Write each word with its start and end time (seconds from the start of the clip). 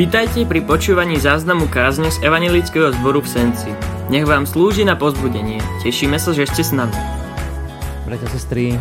Vítajte 0.00 0.48
pri 0.48 0.64
počúvaní 0.64 1.20
záznamu 1.20 1.68
kázne 1.68 2.08
z 2.08 2.24
Evangelického 2.24 2.88
zboru 2.88 3.20
v 3.20 3.36
Senci. 3.36 3.68
Nech 4.08 4.24
vám 4.24 4.48
slúži 4.48 4.80
na 4.80 4.96
pozbudenie. 4.96 5.60
Tešíme 5.84 6.16
sa, 6.16 6.32
že 6.32 6.48
ste 6.48 6.64
s 6.64 6.72
nami. 6.72 6.96
Bratia, 8.08 8.24
sestry, 8.32 8.80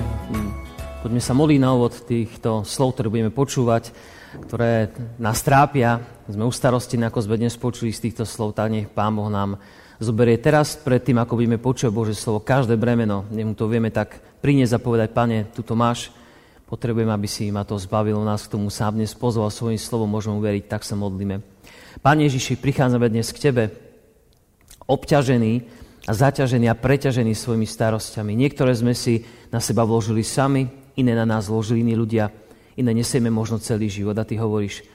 poďme 1.03 1.19
sa 1.19 1.35
modliť 1.35 1.59
na 1.59 1.75
úvod 1.75 1.91
týchto 2.07 2.63
slov, 2.63 2.95
ktoré 2.95 3.11
budeme 3.11 3.35
počúvať, 3.35 3.91
ktoré 4.47 4.95
nás 5.19 5.43
trápia. 5.43 5.99
Sme 6.31 6.47
ustarostení, 6.47 7.03
ako 7.03 7.27
sme 7.27 7.35
dnes 7.35 7.59
počuli 7.59 7.91
z 7.91 7.99
týchto 8.07 8.23
slov, 8.23 8.55
tak 8.55 8.71
nech 8.71 8.87
Pán 8.87 9.11
Boh 9.11 9.27
nám 9.27 9.59
zoberie 9.99 10.39
teraz 10.39 10.79
pred 10.79 11.03
tým, 11.03 11.19
ako 11.19 11.35
budeme 11.35 11.59
počuť 11.59 11.91
Bože 11.91 12.15
slovo, 12.15 12.39
každé 12.39 12.79
bremeno, 12.79 13.27
nech 13.27 13.43
mu 13.43 13.59
to 13.59 13.67
vieme 13.67 13.91
tak 13.91 14.23
priniesť 14.39 14.79
a 14.79 14.79
povedať, 14.79 15.11
Pane, 15.11 15.51
tu 15.51 15.67
to 15.67 15.75
máš, 15.75 16.15
Potrebujem, 16.69 17.09
aby 17.09 17.25
si 17.25 17.49
ma 17.49 17.65
to 17.65 17.81
zbavilo, 17.81 18.21
nás 18.21 18.45
k 18.45 18.53
tomu 18.53 18.69
sám 18.69 18.93
dnes 18.93 19.17
pozval 19.17 19.49
svojím 19.49 19.81
slovom, 19.81 20.05
môžeme 20.05 20.37
uveriť, 20.37 20.69
tak 20.69 20.85
sa 20.85 20.93
modlíme. 20.93 21.41
Pane 22.05 22.29
Ježiši, 22.29 22.61
prichádzame 22.61 23.09
dnes 23.09 23.33
k 23.33 23.49
Tebe, 23.49 23.63
obťažený 24.85 25.65
a 26.05 26.11
zaťažený 26.13 26.69
a 26.69 26.77
preťažený 26.77 27.33
svojimi 27.33 27.65
starostiami. 27.65 28.37
Niektoré 28.37 28.77
sme 28.77 28.93
si 28.93 29.25
na 29.49 29.57
seba 29.57 29.81
vložili 29.81 30.21
sami, 30.21 30.69
iné 30.93 31.17
na 31.17 31.25
nás 31.25 31.49
vložili 31.49 31.81
iní 31.81 31.97
ľudia, 31.97 32.29
iné 32.77 32.93
nesieme 32.93 33.33
možno 33.33 33.57
celý 33.57 33.89
život. 33.89 34.13
A 34.13 34.21
Ty 34.21 34.37
hovoríš, 34.37 34.85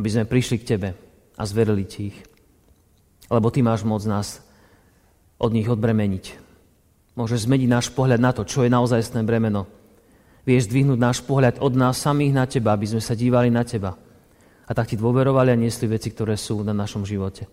aby 0.00 0.08
sme 0.08 0.24
prišli 0.24 0.56
k 0.64 0.68
Tebe 0.80 0.96
a 1.36 1.44
zverili 1.44 1.84
Ti 1.84 2.00
ich. 2.08 2.18
Lebo 3.28 3.52
Ty 3.52 3.68
máš 3.68 3.84
moc 3.84 4.00
nás 4.08 4.40
od 5.36 5.52
nich 5.52 5.68
odbremeniť. 5.68 6.40
Môžeš 7.20 7.44
zmeniť 7.44 7.68
náš 7.68 7.92
pohľad 7.92 8.16
na 8.16 8.32
to, 8.32 8.48
čo 8.48 8.64
je 8.64 8.72
naozaj 8.72 9.12
bremeno 9.28 9.77
Vieš 10.48 10.72
zdvihnúť 10.72 10.96
náš 10.96 11.20
pohľad 11.20 11.60
od 11.60 11.76
nás 11.76 12.00
samých 12.00 12.32
na 12.32 12.48
teba, 12.48 12.72
aby 12.72 12.88
sme 12.88 13.04
sa 13.04 13.12
dívali 13.12 13.52
na 13.52 13.68
teba. 13.68 13.92
A 14.64 14.72
tak 14.72 14.88
ti 14.88 14.96
dôverovali 14.96 15.52
a 15.52 15.60
niesli 15.60 15.84
veci, 15.84 16.08
ktoré 16.08 16.40
sú 16.40 16.64
na 16.64 16.72
našom 16.72 17.04
živote. 17.04 17.44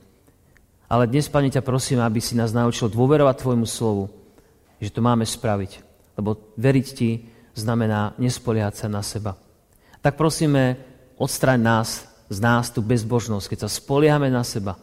Ale 0.87 1.03
dnes, 1.03 1.27
Pane, 1.27 1.51
ťa 1.51 1.59
prosím, 1.59 1.99
aby 1.99 2.23
si 2.23 2.39
nás 2.39 2.55
naučil 2.55 2.87
dôverovať 2.87 3.35
Tvojmu 3.35 3.67
slovu, 3.67 4.07
že 4.79 4.95
to 4.95 5.03
máme 5.03 5.27
spraviť. 5.27 5.83
Lebo 6.15 6.55
veriť 6.55 6.87
Ti 6.95 7.09
znamená 7.59 8.15
nespoliehať 8.15 8.73
sa 8.79 8.87
na 8.87 9.03
seba. 9.03 9.35
Tak 9.99 10.15
prosíme, 10.15 10.79
odstraň 11.19 11.59
nás 11.59 12.07
z 12.31 12.39
nás 12.39 12.71
tú 12.71 12.79
bezbožnosť, 12.79 13.51
keď 13.51 13.59
sa 13.67 13.75
spoliehame 13.75 14.31
na 14.31 14.47
seba, 14.47 14.79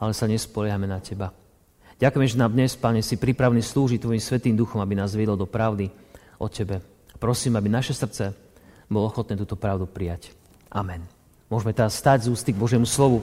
ale 0.00 0.16
sa 0.16 0.24
nespoliehame 0.24 0.88
na 0.88 0.96
Teba. 1.04 1.28
Ďakujem, 2.00 2.24
že 2.24 2.40
nám 2.40 2.56
dnes, 2.56 2.72
Pane, 2.72 3.04
si 3.04 3.20
pripravný 3.20 3.60
slúžiť 3.60 4.00
Tvojim 4.00 4.22
Svetým 4.22 4.56
duchom, 4.56 4.80
aby 4.80 4.96
nás 4.96 5.12
viedol 5.12 5.36
do 5.36 5.44
pravdy 5.44 5.92
o 6.40 6.48
Tebe. 6.48 6.93
Prosím, 7.18 7.56
aby 7.56 7.70
naše 7.70 7.94
srdce 7.94 8.34
bolo 8.90 9.08
ochotné 9.08 9.38
túto 9.38 9.56
pravdu 9.56 9.86
prijať. 9.88 10.34
Amen. 10.68 11.06
Môžeme 11.48 11.70
teraz 11.70 11.94
stať 11.94 12.26
z 12.26 12.32
ústy 12.34 12.50
k 12.50 12.60
Božiemu 12.60 12.88
slovu. 12.88 13.22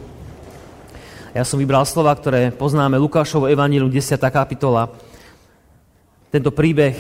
Ja 1.31 1.44
som 1.47 1.59
vybral 1.59 1.84
slova, 1.88 2.12
ktoré 2.16 2.52
poznáme 2.52 3.00
Lukášovo 3.00 3.47
evanílium 3.47 3.92
10. 3.92 4.19
kapitola. 4.31 4.92
Tento 6.31 6.52
príbeh 6.52 6.95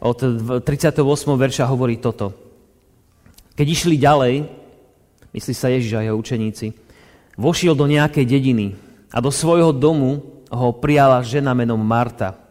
od 0.00 0.18
38. 0.64 1.00
verša 1.36 1.64
hovorí 1.68 2.00
toto. 2.00 2.32
Keď 3.56 3.66
išli 3.66 3.96
ďalej, 3.96 4.34
myslí 5.32 5.54
sa 5.56 5.72
Ježiš 5.72 5.92
a 5.96 6.04
jeho 6.04 6.16
učeníci, 6.16 6.76
vošiel 7.40 7.72
do 7.72 7.88
nejakej 7.88 8.24
dediny 8.28 8.76
a 9.12 9.20
do 9.20 9.32
svojho 9.32 9.72
domu 9.72 10.20
ho 10.52 10.68
prijala 10.76 11.24
žena 11.24 11.56
menom 11.56 11.80
Marta– 11.80 12.36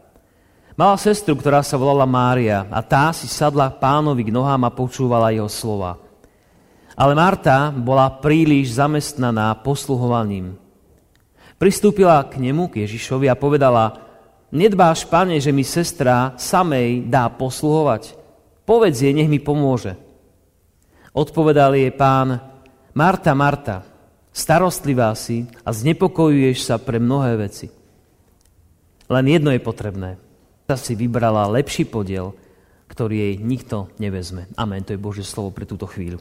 Mala 0.75 0.99
sestru, 0.99 1.39
ktorá 1.39 1.63
sa 1.63 1.79
volala 1.79 2.03
Mária 2.03 2.67
a 2.67 2.83
tá 2.83 3.07
si 3.15 3.31
sadla 3.31 3.71
pánovi 3.71 4.27
k 4.27 4.35
nohám 4.35 4.59
a 4.67 4.75
počúvala 4.75 5.31
jeho 5.31 5.47
slova. 5.47 5.95
Ale 6.99 7.15
Marta 7.15 7.71
bola 7.71 8.11
príliš 8.11 8.75
zamestnaná 8.75 9.55
posluhovaním. 9.63 10.59
Pristúpila 11.55 12.19
k 12.27 12.43
nemu, 12.43 12.67
k 12.67 12.83
Ježišovi 12.83 13.31
a 13.31 13.39
povedala, 13.39 14.03
nedbáš, 14.51 15.07
pane, 15.07 15.39
že 15.39 15.55
mi 15.55 15.63
sestra 15.63 16.35
samej 16.35 17.07
dá 17.07 17.31
posluhovať. 17.31 18.11
Povedz 18.67 18.99
jej, 18.99 19.15
nech 19.15 19.31
mi 19.31 19.39
pomôže. 19.39 19.95
Odpovedal 21.15 21.79
jej 21.79 21.95
pán, 21.95 22.43
Marta, 22.91 23.31
Marta, 23.31 23.87
starostlivá 24.35 25.15
si 25.15 25.47
a 25.63 25.71
znepokojuješ 25.71 26.67
sa 26.67 26.75
pre 26.75 26.99
mnohé 26.99 27.39
veci. 27.39 27.71
Len 29.07 29.25
jedno 29.31 29.55
je 29.55 29.63
potrebné– 29.63 30.19
si 30.73 30.97
vybrala 30.97 31.45
lepší 31.53 31.85
podiel, 31.85 32.33
ktorý 32.89 33.13
jej 33.21 33.33
nikto 33.37 33.93
nevezme. 34.01 34.49
Amen. 34.57 34.81
To 34.81 34.97
je 34.97 35.01
Božie 35.01 35.21
slovo 35.21 35.53
pre 35.53 35.69
túto 35.69 35.85
chvíľu. 35.85 36.17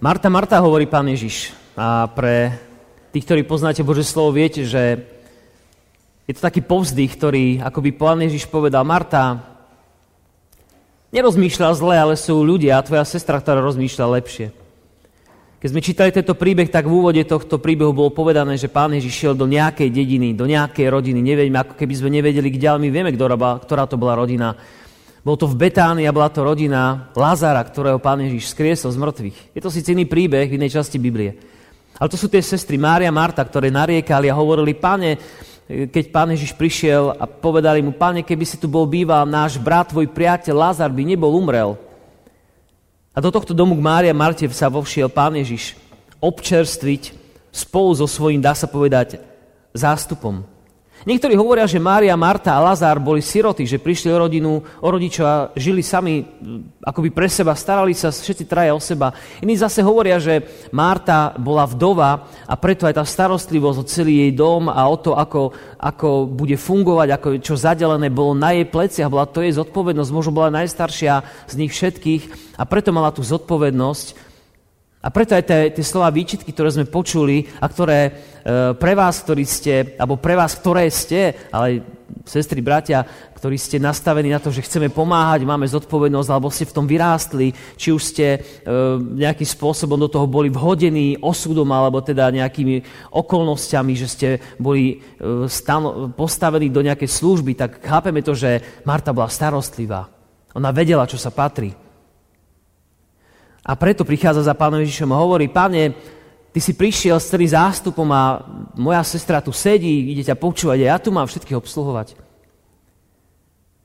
Marta, 0.00 0.32
Marta, 0.32 0.64
hovorí 0.64 0.88
pán 0.88 1.04
Ježiš. 1.12 1.52
A 1.76 2.08
pre 2.08 2.56
tých, 3.12 3.28
ktorí 3.28 3.44
poznáte 3.44 3.84
Božie 3.84 4.08
slovo, 4.08 4.32
viete, 4.32 4.64
že 4.64 5.04
je 6.24 6.32
to 6.32 6.40
taký 6.40 6.64
povzdych, 6.64 7.12
ktorý, 7.12 7.44
ako 7.60 7.78
by 7.84 7.90
pán 7.92 8.18
Ježiš 8.24 8.48
povedal, 8.48 8.88
Marta, 8.88 9.44
nerozmýšľa 11.12 11.76
zle, 11.76 11.94
ale 12.00 12.14
sú 12.16 12.40
ľudia 12.40 12.80
a 12.80 12.86
tvoja 12.86 13.04
sestra, 13.04 13.36
ktorá 13.36 13.60
rozmýšľa 13.60 14.16
lepšie. 14.16 14.61
Keď 15.62 15.70
sme 15.70 15.78
čítali 15.78 16.10
tento 16.10 16.34
príbeh, 16.34 16.66
tak 16.66 16.90
v 16.90 16.98
úvode 16.98 17.22
tohto 17.22 17.62
príbehu 17.62 17.94
bolo 17.94 18.10
povedané, 18.10 18.58
že 18.58 18.66
pán 18.66 18.90
Ježiš 18.98 19.14
šiel 19.14 19.34
do 19.38 19.46
nejakej 19.46 19.94
dediny, 19.94 20.34
do 20.34 20.42
nejakej 20.42 20.90
rodiny. 20.90 21.22
Nevieme, 21.22 21.54
ako 21.54 21.78
keby 21.78 21.94
sme 21.94 22.10
nevedeli, 22.10 22.50
kde, 22.50 22.66
ale 22.66 22.82
my 22.82 22.90
vieme, 22.90 23.14
ktorá, 23.14 23.86
to 23.86 23.94
bola 23.94 24.18
rodina. 24.18 24.58
Bol 25.22 25.38
to 25.38 25.46
v 25.46 25.54
Betánii 25.54 26.02
a 26.02 26.10
bola 26.10 26.34
to 26.34 26.42
rodina 26.42 27.14
Lazara, 27.14 27.62
ktorého 27.62 28.02
pán 28.02 28.26
Ježiš 28.26 28.50
skriesol 28.50 28.90
z 28.90 28.98
mŕtvych. 29.06 29.38
Je 29.54 29.62
to 29.62 29.70
síce 29.70 29.86
iný 29.94 30.02
príbeh 30.02 30.50
v 30.50 30.58
inej 30.58 30.82
časti 30.82 30.98
Biblie. 30.98 31.38
Ale 31.94 32.10
to 32.10 32.18
sú 32.18 32.26
tie 32.26 32.42
sestry 32.42 32.74
Mária 32.74 33.06
a 33.06 33.14
Marta, 33.14 33.46
ktoré 33.46 33.70
nariekali 33.70 34.26
a 34.26 34.34
hovorili, 34.34 34.74
páne, 34.74 35.14
keď 35.70 36.10
pán 36.10 36.34
Ježiš 36.34 36.58
prišiel 36.58 37.14
a 37.14 37.22
povedali 37.30 37.86
mu, 37.86 37.94
páne, 37.94 38.26
keby 38.26 38.42
si 38.42 38.58
tu 38.58 38.66
bol 38.66 38.82
býval, 38.82 39.30
náš 39.30 39.62
brat, 39.62 39.94
tvoj 39.94 40.10
priateľ 40.10 40.58
Lazar 40.58 40.90
by 40.90 41.06
nebol 41.06 41.30
umrel. 41.38 41.78
A 43.12 43.20
do 43.20 43.28
tohto 43.28 43.52
domu 43.52 43.76
k 43.76 43.84
Mária 43.84 44.14
Marte 44.16 44.48
sa 44.48 44.72
vovšiel 44.72 45.12
pán 45.12 45.36
Ježiš 45.36 45.76
občerstviť 46.16 47.12
spolu 47.52 47.92
so 47.92 48.08
svojím, 48.08 48.40
dá 48.40 48.56
sa 48.56 48.64
povedať, 48.64 49.20
zástupom. 49.76 50.44
Niektorí 51.02 51.34
hovoria, 51.34 51.66
že 51.66 51.82
Mária, 51.82 52.14
Marta 52.14 52.54
a 52.54 52.62
Lazár 52.62 53.02
boli 53.02 53.18
siroty, 53.18 53.66
že 53.66 53.82
prišli 53.82 54.14
o 54.14 54.22
rodinu, 54.22 54.62
o 54.62 54.88
rodičov 54.88 55.24
a 55.26 55.50
žili 55.58 55.82
sami 55.82 56.22
akoby 56.78 57.10
pre 57.10 57.26
seba, 57.26 57.58
starali 57.58 57.90
sa 57.90 58.14
všetci 58.14 58.46
traja 58.46 58.70
o 58.70 58.78
seba. 58.78 59.10
Iní 59.42 59.58
zase 59.58 59.82
hovoria, 59.82 60.22
že 60.22 60.46
Marta 60.70 61.34
bola 61.34 61.66
vdova 61.66 62.30
a 62.46 62.54
preto 62.54 62.86
aj 62.86 63.02
tá 63.02 63.04
starostlivosť 63.06 63.78
o 63.82 63.88
celý 63.88 64.14
jej 64.26 64.32
dom 64.38 64.70
a 64.70 64.78
o 64.86 64.94
to, 64.94 65.18
ako, 65.18 65.50
ako 65.82 66.30
bude 66.30 66.54
fungovať, 66.54 67.08
ako 67.18 67.28
čo 67.42 67.58
zadelené 67.58 68.06
bolo 68.06 68.38
na 68.38 68.54
jej 68.54 68.66
pleciach, 68.70 69.10
bola 69.10 69.26
to 69.26 69.42
jej 69.42 69.58
zodpovednosť, 69.58 70.14
možno 70.14 70.30
bola 70.30 70.54
najstaršia 70.54 71.26
z 71.50 71.54
nich 71.58 71.74
všetkých 71.74 72.56
a 72.58 72.62
preto 72.62 72.94
mala 72.94 73.10
tú 73.10 73.26
zodpovednosť 73.26 74.31
a 75.02 75.10
preto 75.10 75.34
aj 75.34 75.42
tie, 75.42 75.60
tie 75.74 75.82
slova 75.82 76.14
výčitky, 76.14 76.54
ktoré 76.54 76.70
sme 76.70 76.86
počuli 76.86 77.42
a 77.58 77.66
ktoré 77.66 77.98
e, 78.06 78.10
pre 78.78 78.94
vás, 78.94 79.18
ktorí 79.26 79.42
ste, 79.42 79.98
alebo 79.98 80.14
pre 80.14 80.38
vás, 80.38 80.54
ktoré 80.54 80.86
ste, 80.94 81.34
ale 81.50 81.82
sestry, 82.22 82.62
bratia, 82.62 83.02
ktorí 83.34 83.58
ste 83.58 83.82
nastavení 83.82 84.30
na 84.30 84.38
to, 84.38 84.54
že 84.54 84.62
chceme 84.62 84.94
pomáhať, 84.94 85.42
máme 85.42 85.66
zodpovednosť, 85.66 86.30
alebo 86.30 86.54
ste 86.54 86.70
v 86.70 86.76
tom 86.78 86.86
vyrástli, 86.86 87.50
či 87.74 87.90
už 87.90 88.02
ste 88.14 88.26
e, 88.30 88.40
nejakým 89.02 89.48
spôsobom 89.58 89.98
do 89.98 90.06
toho 90.06 90.30
boli 90.30 90.46
vhodení 90.46 91.18
osudom, 91.18 91.66
alebo 91.74 91.98
teda 91.98 92.30
nejakými 92.30 93.10
okolnostiami, 93.10 93.92
že 93.98 94.06
ste 94.06 94.28
boli 94.62 95.02
e, 95.18 95.50
stano, 95.50 96.14
postavení 96.14 96.70
do 96.70 96.78
nejakej 96.78 97.10
služby, 97.10 97.58
tak 97.58 97.82
chápeme 97.82 98.22
to, 98.22 98.38
že 98.38 98.62
Marta 98.86 99.10
bola 99.10 99.26
starostlivá. 99.26 100.06
Ona 100.54 100.70
vedela, 100.70 101.10
čo 101.10 101.18
sa 101.18 101.34
patrí. 101.34 101.74
A 103.62 103.78
preto 103.78 104.02
prichádza 104.02 104.46
za 104.46 104.54
pánom 104.58 104.82
Ježišom 104.82 105.10
a 105.14 105.22
hovorí, 105.22 105.46
páne, 105.46 105.94
ty 106.50 106.58
si 106.58 106.74
prišiel 106.74 107.18
s 107.18 107.30
celým 107.30 107.50
zástupom 107.50 108.06
a 108.10 108.42
moja 108.74 109.02
sestra 109.06 109.38
tu 109.38 109.54
sedí, 109.54 110.10
ide 110.10 110.26
ťa 110.26 110.34
počúvať 110.38 110.78
a 110.82 110.90
ja 110.94 110.96
tu 110.98 111.14
mám 111.14 111.30
všetkých 111.30 111.58
obsluhovať. 111.58 112.21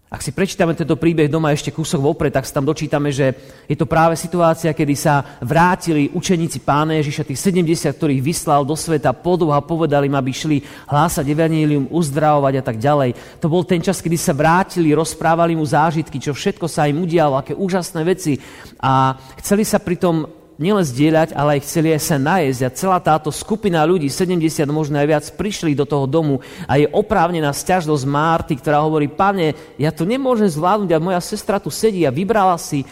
Ak 0.08 0.24
si 0.24 0.32
prečítame 0.32 0.72
tento 0.72 0.96
príbeh 0.96 1.28
doma 1.28 1.52
ešte 1.52 1.68
kúsok 1.68 2.00
vopred, 2.00 2.32
tak 2.32 2.48
sa 2.48 2.56
tam 2.56 2.64
dočítame, 2.64 3.12
že 3.12 3.36
je 3.68 3.76
to 3.76 3.84
práve 3.84 4.16
situácia, 4.16 4.72
kedy 4.72 4.96
sa 4.96 5.20
vrátili 5.44 6.08
učeníci 6.16 6.64
pána 6.64 6.96
Ježiša, 6.96 7.28
tých 7.28 7.44
70, 7.52 7.92
ktorých 7.92 8.24
vyslal 8.24 8.64
do 8.64 8.72
sveta 8.72 9.12
podôh 9.12 9.52
a 9.52 9.60
povedali 9.60 10.08
im, 10.08 10.16
aby 10.16 10.32
šli 10.32 10.58
hlásať 10.88 11.28
evanílium, 11.28 11.92
uzdravovať 11.92 12.54
a 12.56 12.64
tak 12.64 12.80
ďalej. 12.80 13.20
To 13.44 13.52
bol 13.52 13.68
ten 13.68 13.84
čas, 13.84 14.00
kedy 14.00 14.16
sa 14.16 14.32
vrátili, 14.32 14.96
rozprávali 14.96 15.60
mu 15.60 15.68
zážitky, 15.68 16.24
čo 16.24 16.32
všetko 16.32 16.72
sa 16.72 16.88
im 16.88 17.04
udialo, 17.04 17.36
aké 17.36 17.52
úžasné 17.52 18.08
veci. 18.08 18.40
A 18.80 19.12
chceli 19.44 19.68
sa 19.68 19.84
pritom 19.84 20.24
nielen 20.58 20.82
zdieľať, 20.82 21.38
ale 21.38 21.58
aj 21.58 21.66
chceli 21.70 21.94
aj 21.94 22.02
sa 22.02 22.18
najesť. 22.18 22.62
A 22.66 22.74
celá 22.74 22.98
táto 22.98 23.30
skupina 23.30 23.86
ľudí, 23.86 24.10
70 24.10 24.66
možno 24.74 24.98
aj 24.98 25.08
viac, 25.08 25.26
prišli 25.38 25.78
do 25.78 25.86
toho 25.86 26.10
domu 26.10 26.42
a 26.66 26.82
je 26.82 26.90
oprávnená 26.90 27.54
sťažnosť 27.54 28.04
Márty, 28.10 28.54
ktorá 28.58 28.82
hovorí, 28.82 29.06
pane, 29.08 29.54
ja 29.78 29.94
to 29.94 30.04
nemôžem 30.04 30.50
zvládnuť 30.50 30.92
a 30.98 31.04
moja 31.04 31.22
sestra 31.22 31.62
tu 31.62 31.70
sedí 31.70 32.04
a 32.04 32.14
vybrala 32.14 32.58
si, 32.58 32.84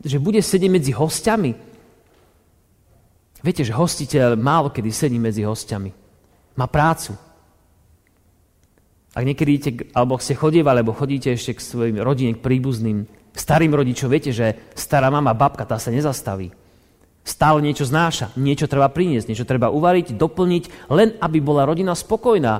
že 0.00 0.16
bude 0.16 0.40
sedieť 0.40 0.70
medzi 0.72 0.92
hostiami. 0.96 1.52
Viete, 3.40 3.64
že 3.64 3.76
hostiteľ 3.76 4.36
málo 4.36 4.68
kedy 4.72 4.90
sedí 4.92 5.16
medzi 5.16 5.44
hostiami. 5.44 5.92
Má 6.56 6.66
prácu. 6.68 7.16
Ak 9.10 9.24
niekedy 9.26 9.50
idete, 9.56 9.70
alebo 9.96 10.20
ste 10.20 10.36
chodievali, 10.36 10.80
alebo 10.80 10.96
chodíte 10.96 11.32
ešte 11.32 11.56
k 11.56 11.64
svojim 11.64 11.96
rodine, 11.98 12.36
k 12.36 12.44
príbuzným, 12.44 13.08
starým 13.34 13.72
rodičom, 13.74 14.08
viete, 14.12 14.30
že 14.30 14.70
stará 14.76 15.10
mama, 15.10 15.34
babka, 15.34 15.66
tá 15.66 15.80
sa 15.80 15.90
nezastaví. 15.90 16.52
Stále 17.20 17.60
niečo 17.60 17.84
znáša, 17.84 18.32
niečo 18.40 18.64
treba 18.64 18.88
priniesť, 18.88 19.28
niečo 19.28 19.48
treba 19.48 19.68
uvariť, 19.68 20.16
doplniť, 20.16 20.64
len 20.88 21.14
aby 21.20 21.38
bola 21.38 21.68
rodina 21.68 21.92
spokojná. 21.92 22.54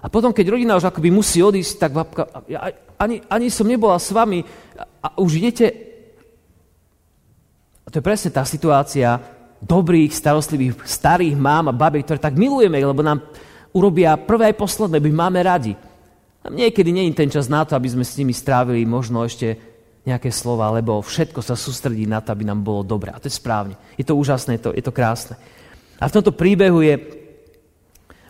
A 0.00 0.06
potom, 0.08 0.32
keď 0.32 0.56
rodina 0.56 0.76
už 0.78 0.88
akoby 0.88 1.12
musí 1.12 1.44
odísť, 1.44 1.72
tak 1.76 1.92
babka, 1.92 2.24
ja 2.48 2.72
ani, 2.96 3.20
ani 3.28 3.52
som 3.52 3.68
nebola 3.68 4.00
s 4.00 4.08
vami 4.12 4.40
a 5.04 5.20
už 5.20 5.40
idete. 5.40 5.66
A 7.84 7.92
to 7.92 8.00
je 8.00 8.04
presne 8.04 8.32
tá 8.32 8.42
situácia 8.42 9.20
dobrých, 9.60 10.12
starostlivých, 10.12 10.84
starých 10.84 11.36
mám 11.36 11.70
a 11.70 11.76
babiek, 11.76 12.04
ktoré 12.04 12.20
tak 12.20 12.40
milujeme, 12.40 12.76
lebo 12.80 13.04
nám 13.04 13.24
urobia 13.76 14.16
prvé 14.16 14.52
aj 14.52 14.60
posledné, 14.60 14.98
by 15.00 15.10
máme 15.12 15.40
radi. 15.44 15.72
A 16.44 16.48
niekedy 16.48 16.94
nie 16.94 17.10
je 17.10 17.18
ten 17.18 17.30
čas 17.30 17.50
na 17.50 17.66
to, 17.66 17.74
aby 17.76 17.90
sme 17.90 18.04
s 18.06 18.16
nimi 18.16 18.32
strávili 18.32 18.86
možno 18.86 19.26
ešte 19.26 19.75
nejaké 20.06 20.30
slova, 20.30 20.70
lebo 20.70 21.02
všetko 21.02 21.42
sa 21.42 21.58
sústredí 21.58 22.06
na 22.06 22.22
to, 22.22 22.30
aby 22.30 22.46
nám 22.46 22.62
bolo 22.62 22.86
dobre. 22.86 23.10
A 23.10 23.18
to 23.18 23.26
je 23.26 23.34
správne. 23.34 23.74
Je 23.98 24.06
to 24.06 24.14
úžasné, 24.14 24.56
je 24.56 24.62
to, 24.62 24.70
je 24.70 24.84
to 24.86 24.94
krásne. 24.94 25.34
A 25.98 26.06
v 26.06 26.14
tomto 26.14 26.30
príbehu 26.30 26.78
je 26.78 26.94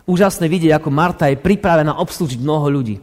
úžasné 0.09 0.49
vidieť, 0.49 0.73
ako 0.73 0.89
Marta 0.89 1.29
je 1.29 1.37
pripravená 1.37 2.01
obslúžiť 2.01 2.41
mnoho 2.41 2.65
ľudí. 2.73 2.97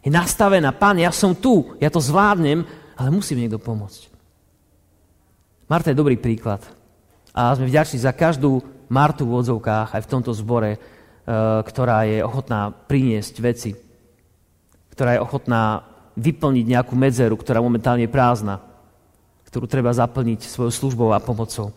Je 0.00 0.08
nastavená, 0.08 0.72
pán, 0.72 0.96
ja 0.96 1.12
som 1.12 1.36
tu, 1.36 1.76
ja 1.76 1.92
to 1.92 2.00
zvládnem, 2.00 2.64
ale 2.96 3.12
musí 3.12 3.36
mi 3.36 3.44
niekto 3.44 3.60
pomôcť. 3.60 4.08
Marta 5.68 5.92
je 5.92 6.00
dobrý 6.00 6.16
príklad. 6.16 6.64
A 7.36 7.52
sme 7.52 7.68
vďační 7.68 8.00
za 8.00 8.16
každú 8.16 8.64
Martu 8.88 9.28
v 9.28 9.44
odzovkách, 9.44 9.94
aj 9.94 10.02
v 10.02 10.10
tomto 10.10 10.32
zbore, 10.32 10.74
eh, 10.74 10.80
ktorá 11.62 12.08
je 12.08 12.24
ochotná 12.24 12.72
priniesť 12.72 13.34
veci, 13.44 13.70
ktorá 14.96 15.14
je 15.14 15.22
ochotná 15.22 15.89
vyplniť 16.16 16.64
nejakú 16.66 16.94
medzeru, 16.98 17.38
ktorá 17.38 17.62
momentálne 17.62 18.06
je 18.06 18.12
prázdna, 18.12 18.62
ktorú 19.50 19.66
treba 19.66 19.90
zaplniť 19.90 20.46
svojou 20.46 20.72
službou 20.72 21.10
a 21.10 21.22
pomocou. 21.22 21.74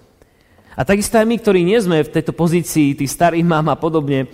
A 0.74 0.81
takisto 0.81 1.21
aj 1.21 1.30
my, 1.30 1.38
ktorí 1.38 1.62
nie 1.62 1.77
sme 1.77 2.01
v 2.01 2.13
tejto 2.13 2.33
pozícii, 2.33 2.97
tí 2.97 3.06
starých 3.06 3.45
mám 3.45 3.69
a 3.69 3.77
podobne, 3.77 4.25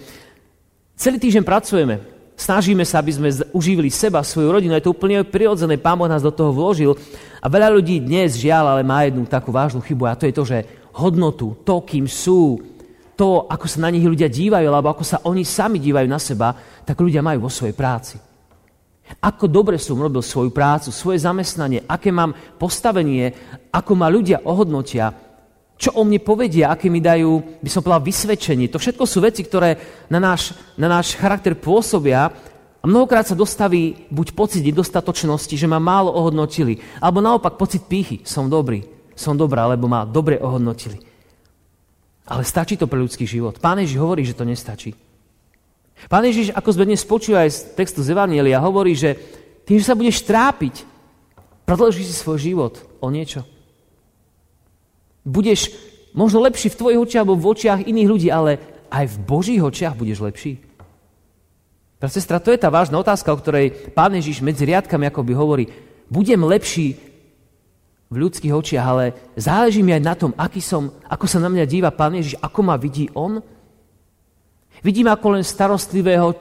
celý 0.96 1.20
týždeň 1.20 1.44
pracujeme. 1.44 2.00
Snažíme 2.40 2.88
sa, 2.88 3.04
aby 3.04 3.12
sme 3.12 3.30
užívali 3.52 3.92
seba, 3.92 4.24
svoju 4.24 4.48
rodinu. 4.48 4.72
Je 4.80 4.88
to 4.88 4.96
úplne 4.96 5.20
prirodzené, 5.28 5.76
Pán 5.76 6.00
Boh 6.00 6.08
nás 6.08 6.24
do 6.24 6.32
toho 6.32 6.56
vložil. 6.56 6.96
A 7.44 7.52
veľa 7.52 7.68
ľudí 7.76 8.00
dnes, 8.00 8.40
žiaľ, 8.40 8.80
ale 8.80 8.88
má 8.88 9.04
jednu 9.04 9.28
takú 9.28 9.52
vážnu 9.52 9.84
chybu 9.84 10.08
a 10.08 10.16
to 10.16 10.24
je 10.24 10.36
to, 10.36 10.44
že 10.48 10.64
hodnotu, 10.96 11.60
to, 11.68 11.84
kým 11.84 12.08
sú, 12.08 12.64
to, 13.20 13.44
ako 13.52 13.68
sa 13.68 13.84
na 13.84 13.92
nich 13.92 14.08
ľudia 14.08 14.32
dívajú, 14.32 14.64
alebo 14.72 14.96
ako 14.96 15.04
sa 15.04 15.20
oni 15.28 15.44
sami 15.44 15.84
dívajú 15.84 16.08
na 16.08 16.16
seba, 16.16 16.56
tak 16.88 16.96
ľudia 16.96 17.20
majú 17.20 17.44
vo 17.44 17.52
svojej 17.52 17.76
práci. 17.76 18.16
Ako 19.18 19.50
dobre 19.50 19.82
som 19.82 19.98
robil 19.98 20.22
svoju 20.22 20.54
prácu, 20.54 20.94
svoje 20.94 21.26
zamestnanie, 21.26 21.82
aké 21.90 22.14
mám 22.14 22.38
postavenie, 22.62 23.34
ako 23.74 23.98
ma 23.98 24.06
ľudia 24.06 24.46
ohodnotia, 24.46 25.10
čo 25.80 25.96
o 25.96 26.04
mne 26.06 26.20
povedia, 26.22 26.70
aké 26.70 26.92
mi 26.92 27.00
dajú, 27.02 27.64
by 27.64 27.70
som 27.72 27.82
povedal, 27.82 28.04
vysvedčenie. 28.04 28.68
To 28.70 28.78
všetko 28.78 29.04
sú 29.08 29.24
veci, 29.24 29.48
ktoré 29.48 29.80
na 30.12 30.20
náš, 30.20 30.54
na 30.76 30.92
náš 30.92 31.16
charakter 31.16 31.56
pôsobia 31.56 32.30
a 32.80 32.84
mnohokrát 32.84 33.24
sa 33.26 33.36
dostaví 33.36 34.08
buď 34.12 34.36
pocit 34.36 34.62
nedostatočnosti, 34.62 35.56
že 35.56 35.72
ma 35.72 35.80
málo 35.80 36.12
ohodnotili, 36.12 36.84
alebo 37.00 37.24
naopak 37.24 37.56
pocit 37.56 37.88
pýchy, 37.88 38.22
som 38.28 38.52
dobrý, 38.52 38.84
som 39.16 39.40
dobrá, 39.40 39.72
lebo 39.72 39.88
ma 39.88 40.04
dobre 40.04 40.36
ohodnotili. 40.36 41.00
Ale 42.30 42.46
stačí 42.46 42.78
to 42.78 42.86
pre 42.86 43.00
ľudský 43.00 43.26
život. 43.26 43.58
Pán 43.58 43.82
Ježiš 43.82 43.98
hovorí, 43.98 44.22
že 44.22 44.38
to 44.38 44.46
nestačí. 44.46 45.09
Pán 46.08 46.24
Ježiš, 46.24 46.56
ako 46.56 46.70
sme 46.72 46.88
dnes 46.88 47.04
počuli 47.04 47.36
aj 47.36 47.50
z 47.52 47.60
textu 47.76 48.00
z 48.00 48.16
Evanielia, 48.16 48.64
hovorí, 48.64 48.96
že 48.96 49.20
tým, 49.68 49.84
že 49.84 49.90
sa 49.92 50.00
budeš 50.00 50.24
trápiť, 50.24 50.88
predložíš 51.68 52.08
si 52.08 52.16
svoj 52.16 52.40
život 52.40 52.74
o 53.04 53.12
niečo. 53.12 53.44
Budeš 55.28 55.76
možno 56.16 56.40
lepší 56.40 56.72
v 56.72 56.80
tvojich 56.80 57.02
očiach 57.04 57.24
alebo 57.28 57.36
v 57.36 57.50
očiach 57.52 57.80
iných 57.84 58.10
ľudí, 58.10 58.30
ale 58.32 58.58
aj 58.88 59.06
v 59.12 59.18
Božích 59.28 59.62
očiach 59.62 59.94
budeš 60.00 60.24
lepší. 60.24 60.64
Pre 62.00 62.08
sestra, 62.08 62.40
to 62.40 62.56
je 62.56 62.64
tá 62.64 62.72
vážna 62.72 62.96
otázka, 62.96 63.28
o 63.28 63.38
ktorej 63.38 63.92
Pán 63.92 64.16
Ježiš 64.16 64.40
medzi 64.40 64.64
riadkami 64.64 65.12
akoby 65.12 65.34
hovorí, 65.36 65.66
budem 66.08 66.40
lepší 66.48 66.96
v 68.10 68.16
ľudských 68.16 68.56
očiach, 68.56 68.86
ale 68.88 69.06
záleží 69.38 69.86
mi 69.86 69.94
aj 69.94 70.04
na 70.04 70.16
tom, 70.16 70.32
aký 70.34 70.64
som, 70.64 70.96
ako 71.06 71.28
sa 71.30 71.38
na 71.38 71.52
mňa 71.52 71.66
díva 71.70 71.92
Pán 71.92 72.16
Ježiš, 72.16 72.40
ako 72.42 72.60
ma 72.66 72.80
vidí 72.80 73.12
On, 73.14 73.44
Vidím 74.80 75.12
ako 75.12 75.40
len 75.40 75.44
starostlivého 75.44 76.36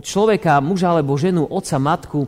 človeka, 0.00 0.64
muža 0.64 0.92
alebo 0.92 1.20
ženu, 1.20 1.44
otca, 1.44 1.76
matku. 1.76 2.24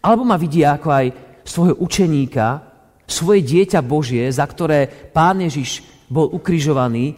Alebo 0.00 0.24
ma 0.24 0.40
vidí 0.40 0.64
ako 0.64 0.88
aj 0.88 1.06
svojho 1.44 1.76
učeníka, 1.80 2.46
svoje 3.08 3.40
dieťa 3.40 3.80
Božie, 3.80 4.28
za 4.28 4.44
ktoré 4.44 4.84
Pán 4.88 5.40
Ježiš 5.40 5.84
bol 6.08 6.28
ukrižovaný 6.28 7.16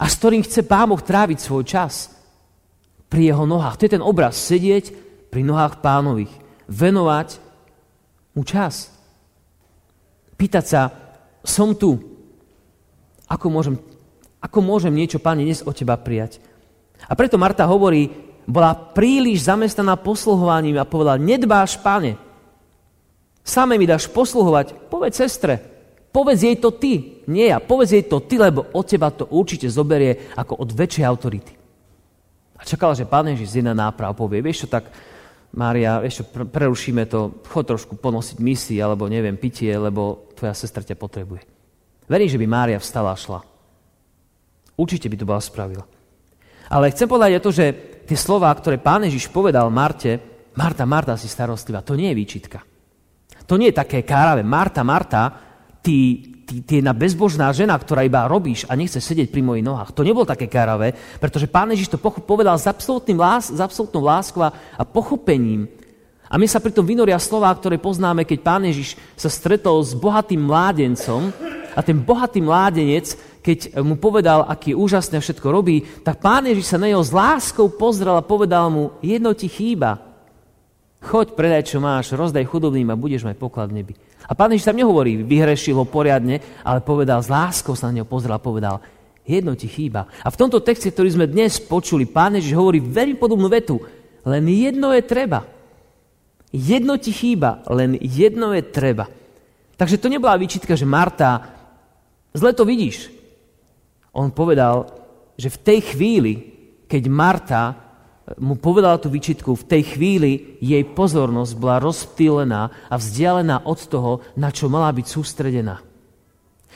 a 0.00 0.04
s 0.08 0.16
ktorým 0.16 0.44
chce 0.44 0.64
Pán 0.64 0.88
Boh 0.88 1.00
tráviť 1.00 1.38
svoj 1.40 1.64
čas 1.68 2.12
pri 3.08 3.32
jeho 3.32 3.44
nohách. 3.44 3.76
To 3.80 3.84
je 3.88 3.94
ten 3.96 4.04
obraz, 4.04 4.36
sedieť 4.40 4.92
pri 5.28 5.44
nohách 5.44 5.84
pánových, 5.84 6.32
venovať 6.68 7.40
mu 8.36 8.44
čas. 8.44 8.92
Pýtať 10.38 10.64
sa, 10.64 10.82
som 11.44 11.76
tu, 11.76 11.98
ako 13.28 13.46
môžem 13.52 13.76
ako 14.38 14.58
môžem 14.62 14.94
niečo, 14.94 15.18
Pane, 15.18 15.42
dnes 15.42 15.66
od 15.66 15.74
Teba 15.74 15.98
prijať? 15.98 16.38
A 17.06 17.14
preto 17.14 17.38
Marta 17.38 17.66
hovorí, 17.66 18.10
bola 18.48 18.72
príliš 18.72 19.44
zamestnaná 19.44 20.00
posluhovaním 20.00 20.80
a 20.80 20.88
povedala, 20.88 21.20
nedbáš, 21.20 21.76
Pane, 21.82 22.16
same 23.44 23.76
mi 23.76 23.84
dáš 23.84 24.08
posluhovať, 24.08 24.88
povedz 24.88 25.20
sestre, 25.20 25.60
povedz 26.08 26.48
jej 26.48 26.56
to 26.56 26.72
ty, 26.72 27.24
nie 27.28 27.52
ja, 27.52 27.60
povedz 27.60 27.92
jej 27.92 28.04
to 28.08 28.24
ty, 28.24 28.40
lebo 28.40 28.72
od 28.72 28.84
teba 28.88 29.12
to 29.12 29.28
určite 29.28 29.68
zoberie 29.68 30.32
ako 30.32 30.64
od 30.64 30.70
väčšej 30.72 31.04
autority. 31.04 31.52
A 32.58 32.66
čakala, 32.66 32.96
že 32.96 33.06
Pán 33.06 33.30
Ježiš 33.30 33.54
z 33.54 33.56
jedna 33.62 33.76
náprav 33.76 34.16
povie, 34.16 34.42
vieš 34.42 34.66
čo, 34.66 34.68
tak 34.68 34.90
Mária, 35.54 36.02
vieš 36.02 36.24
čo, 36.24 36.24
prerušíme 36.44 37.06
to, 37.06 37.40
chod 37.48 37.68
trošku 37.68 37.96
ponosiť 38.00 38.36
misi, 38.42 38.76
alebo 38.82 39.06
neviem, 39.06 39.36
pitie, 39.38 39.70
lebo 39.76 40.28
tvoja 40.34 40.52
sestra 40.52 40.82
ťa 40.82 40.96
potrebuje. 40.98 41.42
Verím, 42.08 42.28
že 42.28 42.40
by 42.40 42.46
Mária 42.48 42.78
vstala 42.80 43.12
a 43.12 43.20
šla. 43.20 43.40
Určite 44.78 45.10
by 45.10 45.16
to 45.18 45.26
bola 45.26 45.42
spravila. 45.42 45.84
Ale 46.70 46.94
chcem 46.94 47.10
povedať 47.10 47.42
to, 47.42 47.50
že 47.50 47.66
tie 48.06 48.14
slova, 48.14 48.54
ktoré 48.54 48.78
pán 48.78 49.02
Ježiš 49.02 49.28
povedal 49.28 49.66
Marte, 49.74 50.22
Marta, 50.54 50.86
Marta 50.86 51.14
si 51.18 51.26
starostlivá, 51.26 51.82
to 51.82 51.98
nie 51.98 52.14
je 52.14 52.18
výčitka. 52.18 52.62
To 53.48 53.56
nie 53.56 53.72
je 53.72 53.80
také 53.80 54.04
káravé. 54.04 54.44
Marta, 54.44 54.84
Marta, 54.84 55.32
ty, 55.80 56.20
ty, 56.44 56.60
ty 56.60 56.72
jedna 56.78 56.92
bezbožná 56.92 57.48
žena, 57.56 57.74
ktorá 57.76 58.04
iba 58.04 58.28
robíš 58.28 58.68
a 58.68 58.76
nechce 58.76 59.00
sedieť 59.00 59.32
pri 59.32 59.40
mojich 59.40 59.64
nohách. 59.64 59.96
To 59.96 60.04
nebolo 60.04 60.28
také 60.28 60.44
káravé, 60.46 60.92
pretože 61.16 61.48
pán 61.48 61.72
Ježiš 61.72 61.96
to 61.96 61.98
povedal 62.00 62.60
s, 62.60 62.68
absolútnym 62.68 63.16
lás, 63.16 63.48
s 63.48 63.60
absolútnou 63.60 64.04
láskou 64.04 64.44
a 64.44 64.82
pochopením. 64.84 65.64
A 66.28 66.36
my 66.36 66.44
sa 66.44 66.60
pritom 66.60 66.84
vynoria 66.84 67.16
slova, 67.16 67.48
ktoré 67.56 67.80
poznáme, 67.80 68.28
keď 68.28 68.38
pán 68.44 68.62
Ježiš 68.68 69.00
sa 69.16 69.32
stretol 69.32 69.80
s 69.80 69.96
bohatým 69.96 70.44
mládencom 70.44 71.32
a 71.78 71.80
ten 71.86 72.02
bohatý 72.02 72.42
mládenec 72.42 73.14
keď 73.48 73.80
mu 73.80 73.96
povedal, 73.96 74.44
aký 74.44 74.76
úžasné 74.76 75.24
všetko 75.24 75.48
robí, 75.48 75.80
tak 76.04 76.20
pán 76.20 76.44
Ježiš 76.44 76.68
sa 76.68 76.76
na 76.76 76.92
neho 76.92 77.00
s 77.00 77.16
láskou 77.16 77.72
pozrel 77.72 78.12
a 78.12 78.20
povedal 78.20 78.68
mu, 78.68 78.92
jedno 79.00 79.32
ti 79.32 79.48
chýba. 79.48 80.04
Choď, 81.00 81.32
predaj, 81.32 81.72
čo 81.72 81.80
máš, 81.80 82.12
rozdaj 82.12 82.44
chudobným 82.44 82.92
a 82.92 83.00
budeš 83.00 83.24
mať 83.24 83.40
poklad 83.40 83.72
v 83.72 83.80
nebi. 83.80 83.94
A 84.28 84.36
pán 84.36 84.52
Ježiš 84.52 84.68
tam 84.68 84.76
nehovorí, 84.76 85.24
vyhrešil 85.24 85.80
ho 85.80 85.88
poriadne, 85.88 86.44
ale 86.60 86.84
povedal, 86.84 87.24
s 87.24 87.32
láskou 87.32 87.72
sa 87.72 87.88
na 87.88 87.96
neho 87.96 88.04
pozrel 88.04 88.36
a 88.36 88.42
povedal, 88.42 88.84
jedno 89.24 89.56
ti 89.56 89.64
chýba. 89.64 90.04
A 90.20 90.28
v 90.28 90.36
tomto 90.36 90.60
texte, 90.60 90.92
ktorý 90.92 91.08
sme 91.08 91.24
dnes 91.24 91.56
počuli, 91.56 92.04
pán 92.04 92.36
Ježiš 92.36 92.52
hovorí 92.52 92.84
veľmi 92.84 93.16
podobnú 93.16 93.48
vetu, 93.48 93.80
len 94.28 94.44
jedno 94.44 94.92
je 94.92 95.02
treba. 95.08 95.48
Jedno 96.52 97.00
ti 97.00 97.16
chýba, 97.16 97.64
len 97.72 97.96
jedno 97.96 98.52
je 98.52 98.60
treba. 98.60 99.08
Takže 99.78 99.96
to 99.96 100.12
nebola 100.12 100.36
výčitka, 100.36 100.76
že 100.76 100.84
Marta, 100.84 101.57
zle 102.38 102.54
to 102.54 102.62
vidíš, 102.62 103.10
on 104.14 104.30
povedal, 104.30 104.88
že 105.38 105.52
v 105.54 105.62
tej 105.62 105.80
chvíli, 105.94 106.32
keď 106.90 107.02
Marta 107.06 107.62
eh, 107.70 107.76
mu 108.42 108.58
povedala 108.58 108.98
tú 108.98 109.10
výčitku, 109.10 109.54
v 109.54 109.68
tej 109.68 109.82
chvíli 109.94 110.58
jej 110.58 110.82
pozornosť 110.82 111.52
bola 111.54 111.82
rozptýlená 111.82 112.90
a 112.90 112.94
vzdialená 112.98 113.66
od 113.66 113.78
toho, 113.86 114.22
na 114.34 114.50
čo 114.50 114.66
mala 114.66 114.90
byť 114.90 115.06
sústredená. 115.06 115.78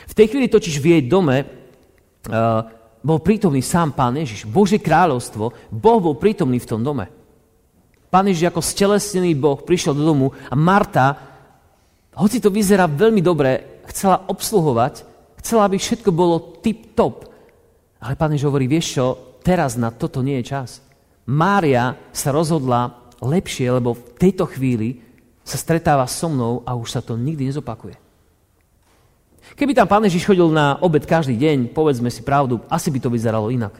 V 0.03 0.17
tej 0.19 0.35
chvíli 0.35 0.51
totiž 0.51 0.83
v 0.83 0.99
jej 0.99 1.03
dome 1.07 1.47
uh, 1.47 2.67
bol 3.03 3.23
prítomný 3.23 3.63
sám 3.63 3.95
Pán 3.95 4.19
Ježiš. 4.19 4.51
Božie 4.51 4.83
kráľovstvo, 4.83 5.71
Boh 5.71 5.99
bol 6.03 6.19
prítomný 6.19 6.59
v 6.59 6.67
tom 6.67 6.83
dome. 6.83 7.07
Pán 8.11 8.27
Ježiš 8.27 8.51
ako 8.51 8.67
stelesnený 8.67 9.39
Boh 9.39 9.63
prišiel 9.63 9.95
do 9.95 10.03
domu 10.03 10.35
a 10.51 10.55
Marta, 10.59 11.15
hoci 12.19 12.43
to 12.43 12.51
vyzerá 12.51 12.91
veľmi 12.91 13.23
dobre, 13.23 13.83
chcela 13.89 14.27
obsluhovať, 14.27 15.12
chcela, 15.43 15.67
aby 15.67 15.77
všetko 15.77 16.11
bolo 16.15 16.63
tip-top. 16.63 17.27
Ale 17.99 18.15
Pán 18.15 18.33
Ježiš 18.33 18.49
hovorí, 18.49 18.71
vieš 18.71 18.97
čo, 18.97 19.07
teraz 19.43 19.75
na 19.75 19.91
toto 19.91 20.23
nie 20.23 20.41
je 20.41 20.55
čas. 20.55 20.81
Mária 21.27 21.99
sa 22.15 22.31
rozhodla 22.31 23.13
lepšie, 23.19 23.67
lebo 23.69 23.95
v 23.95 24.03
tejto 24.19 24.47
chvíli 24.47 25.03
sa 25.43 25.59
stretáva 25.59 26.07
so 26.07 26.31
mnou 26.31 26.63
a 26.63 26.79
už 26.79 26.89
sa 26.99 27.01
to 27.03 27.19
nikdy 27.19 27.51
nezopakuje. 27.51 27.99
Keby 29.59 29.75
tam 29.75 29.91
Pán 29.91 30.07
Ježiš 30.07 30.25
chodil 30.25 30.47
na 30.49 30.79
obed 30.79 31.03
každý 31.03 31.35
deň, 31.35 31.75
povedzme 31.75 32.09
si 32.09 32.23
pravdu, 32.23 32.63
asi 32.71 32.89
by 32.89 32.99
to 33.03 33.11
vyzeralo 33.11 33.51
inak. 33.51 33.75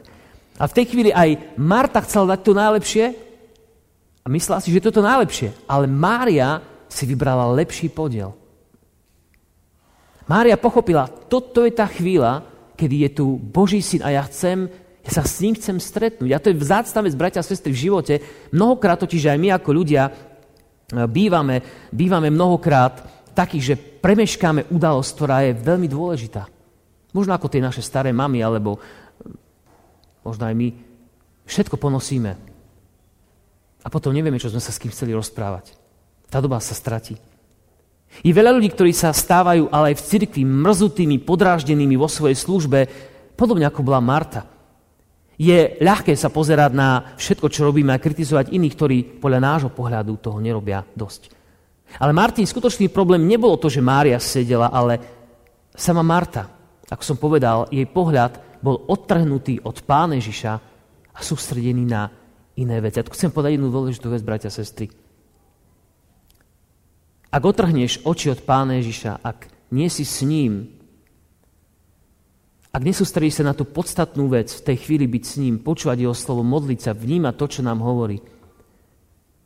A 0.59 0.69
v 0.69 0.75
tej 0.75 0.85
chvíli 0.91 1.09
aj 1.09 1.57
Marta 1.57 2.03
chcela 2.03 2.35
dať 2.35 2.39
to 2.45 2.53
najlepšie, 2.53 3.05
a 4.23 4.27
myslela 4.31 4.63
si, 4.63 4.71
že 4.71 4.83
toto 4.83 5.03
najlepšie. 5.03 5.67
Ale 5.67 5.85
Mária 5.85 6.63
si 6.87 7.03
vybrala 7.03 7.51
lepší 7.51 7.91
podiel. 7.91 8.31
Mária 10.23 10.55
pochopila, 10.55 11.07
toto 11.07 11.67
je 11.67 11.73
tá 11.75 11.83
chvíľa, 11.87 12.47
kedy 12.79 12.95
je 13.07 13.09
tu 13.11 13.25
Boží 13.35 13.83
syn 13.83 14.03
a 14.07 14.15
ja 14.15 14.23
chcem, 14.23 14.71
ja 15.03 15.11
sa 15.11 15.23
s 15.27 15.43
ním 15.43 15.55
chcem 15.59 15.77
stretnúť. 15.83 16.31
A 16.31 16.39
to 16.39 16.51
je 16.51 16.59
vzácna 16.59 17.03
vec, 17.03 17.13
bratia 17.15 17.43
a 17.43 17.45
sestry, 17.45 17.75
v 17.75 17.83
živote. 17.91 18.13
Mnohokrát 18.55 19.03
totiž 19.03 19.35
aj 19.35 19.37
my 19.39 19.49
ako 19.51 19.69
ľudia 19.75 20.07
e, 20.07 20.11
bývame, 21.11 21.59
bývame 21.91 22.31
mnohokrát 22.31 23.03
takí, 23.35 23.59
že 23.59 23.75
premeškáme 23.75 24.71
udalosť, 24.71 25.09
ktorá 25.11 25.37
je 25.43 25.59
veľmi 25.59 25.87
dôležitá. 25.91 26.47
Možno 27.11 27.35
ako 27.35 27.51
tie 27.51 27.61
naše 27.61 27.83
staré 27.83 28.15
mamy, 28.15 28.39
alebo 28.39 28.79
e, 28.79 28.79
možno 30.23 30.47
aj 30.47 30.55
my. 30.55 30.67
Všetko 31.43 31.75
ponosíme. 31.75 32.31
A 33.83 33.87
potom 33.91 34.15
nevieme, 34.15 34.39
čo 34.39 34.47
sme 34.47 34.63
sa 34.63 34.71
s 34.71 34.79
kým 34.79 34.95
chceli 34.95 35.11
rozprávať. 35.11 35.75
Tá 36.31 36.39
doba 36.39 36.63
sa 36.63 36.71
stratí. 36.71 37.19
Je 38.21 38.29
veľa 38.29 38.53
ľudí, 38.53 38.69
ktorí 38.69 38.93
sa 38.93 39.09
stávajú 39.09 39.73
ale 39.73 39.91
aj 39.91 39.95
v 39.97 40.05
cirkvi 40.05 40.43
mrzutými, 40.45 41.17
podráždenými 41.25 41.97
vo 41.97 42.05
svojej 42.05 42.37
službe, 42.37 42.79
podobne 43.33 43.65
ako 43.65 43.81
bola 43.81 43.97
Marta. 43.97 44.45
Je 45.33 45.81
ľahké 45.81 46.13
sa 46.13 46.29
pozerať 46.29 46.71
na 46.77 47.17
všetko, 47.17 47.49
čo 47.49 47.65
robíme 47.65 47.89
a 47.89 47.97
kritizovať 47.97 48.53
iných, 48.53 48.75
ktorí 48.77 48.97
podľa 49.17 49.39
nášho 49.41 49.71
pohľadu 49.73 50.13
toho 50.21 50.37
nerobia 50.37 50.85
dosť. 50.93 51.33
Ale 51.97 52.13
Martin, 52.13 52.45
skutočný 52.45 52.93
problém 52.93 53.25
nebolo 53.25 53.57
to, 53.57 53.65
že 53.65 53.81
Mária 53.81 54.21
sedela, 54.21 54.69
ale 54.69 55.01
sama 55.73 56.05
Marta, 56.05 56.49
ako 56.85 57.03
som 57.03 57.17
povedal, 57.17 57.65
jej 57.73 57.85
pohľad 57.89 58.61
bol 58.61 58.85
odtrhnutý 58.85 59.65
od 59.65 59.81
pána 59.83 60.21
Ježiša 60.21 60.51
a 61.13 61.19
sústredený 61.19 61.83
na 61.83 62.07
iné 62.55 62.77
veci. 62.79 63.01
Ja 63.01 63.05
tu 63.05 63.13
chcem 63.13 63.33
povedať 63.33 63.57
jednu 63.57 63.73
dôležitú 63.73 64.07
vec, 64.13 64.21
bratia 64.21 64.53
a 64.53 64.55
sestry. 64.55 65.02
Ak 67.33 67.41
otrhneš 67.41 68.05
oči 68.05 68.29
od 68.29 68.45
Pána 68.45 68.77
Ježiša, 68.77 69.17
ak 69.25 69.49
nie 69.73 69.89
si 69.89 70.05
s 70.05 70.21
ním, 70.21 70.69
ak 72.69 72.85
nesústredíš 72.85 73.41
sa 73.41 73.49
na 73.49 73.57
tú 73.57 73.65
podstatnú 73.65 74.29
vec, 74.29 74.53
v 74.53 74.65
tej 74.69 74.77
chvíli 74.85 75.09
byť 75.09 75.23
s 75.25 75.33
ním, 75.41 75.57
počúvať 75.57 76.05
jeho 76.05 76.13
slovo, 76.13 76.45
modliť 76.45 76.79
sa, 76.85 76.91
vnímať 76.93 77.33
to, 77.33 77.45
čo 77.49 77.61
nám 77.65 77.81
hovorí, 77.81 78.21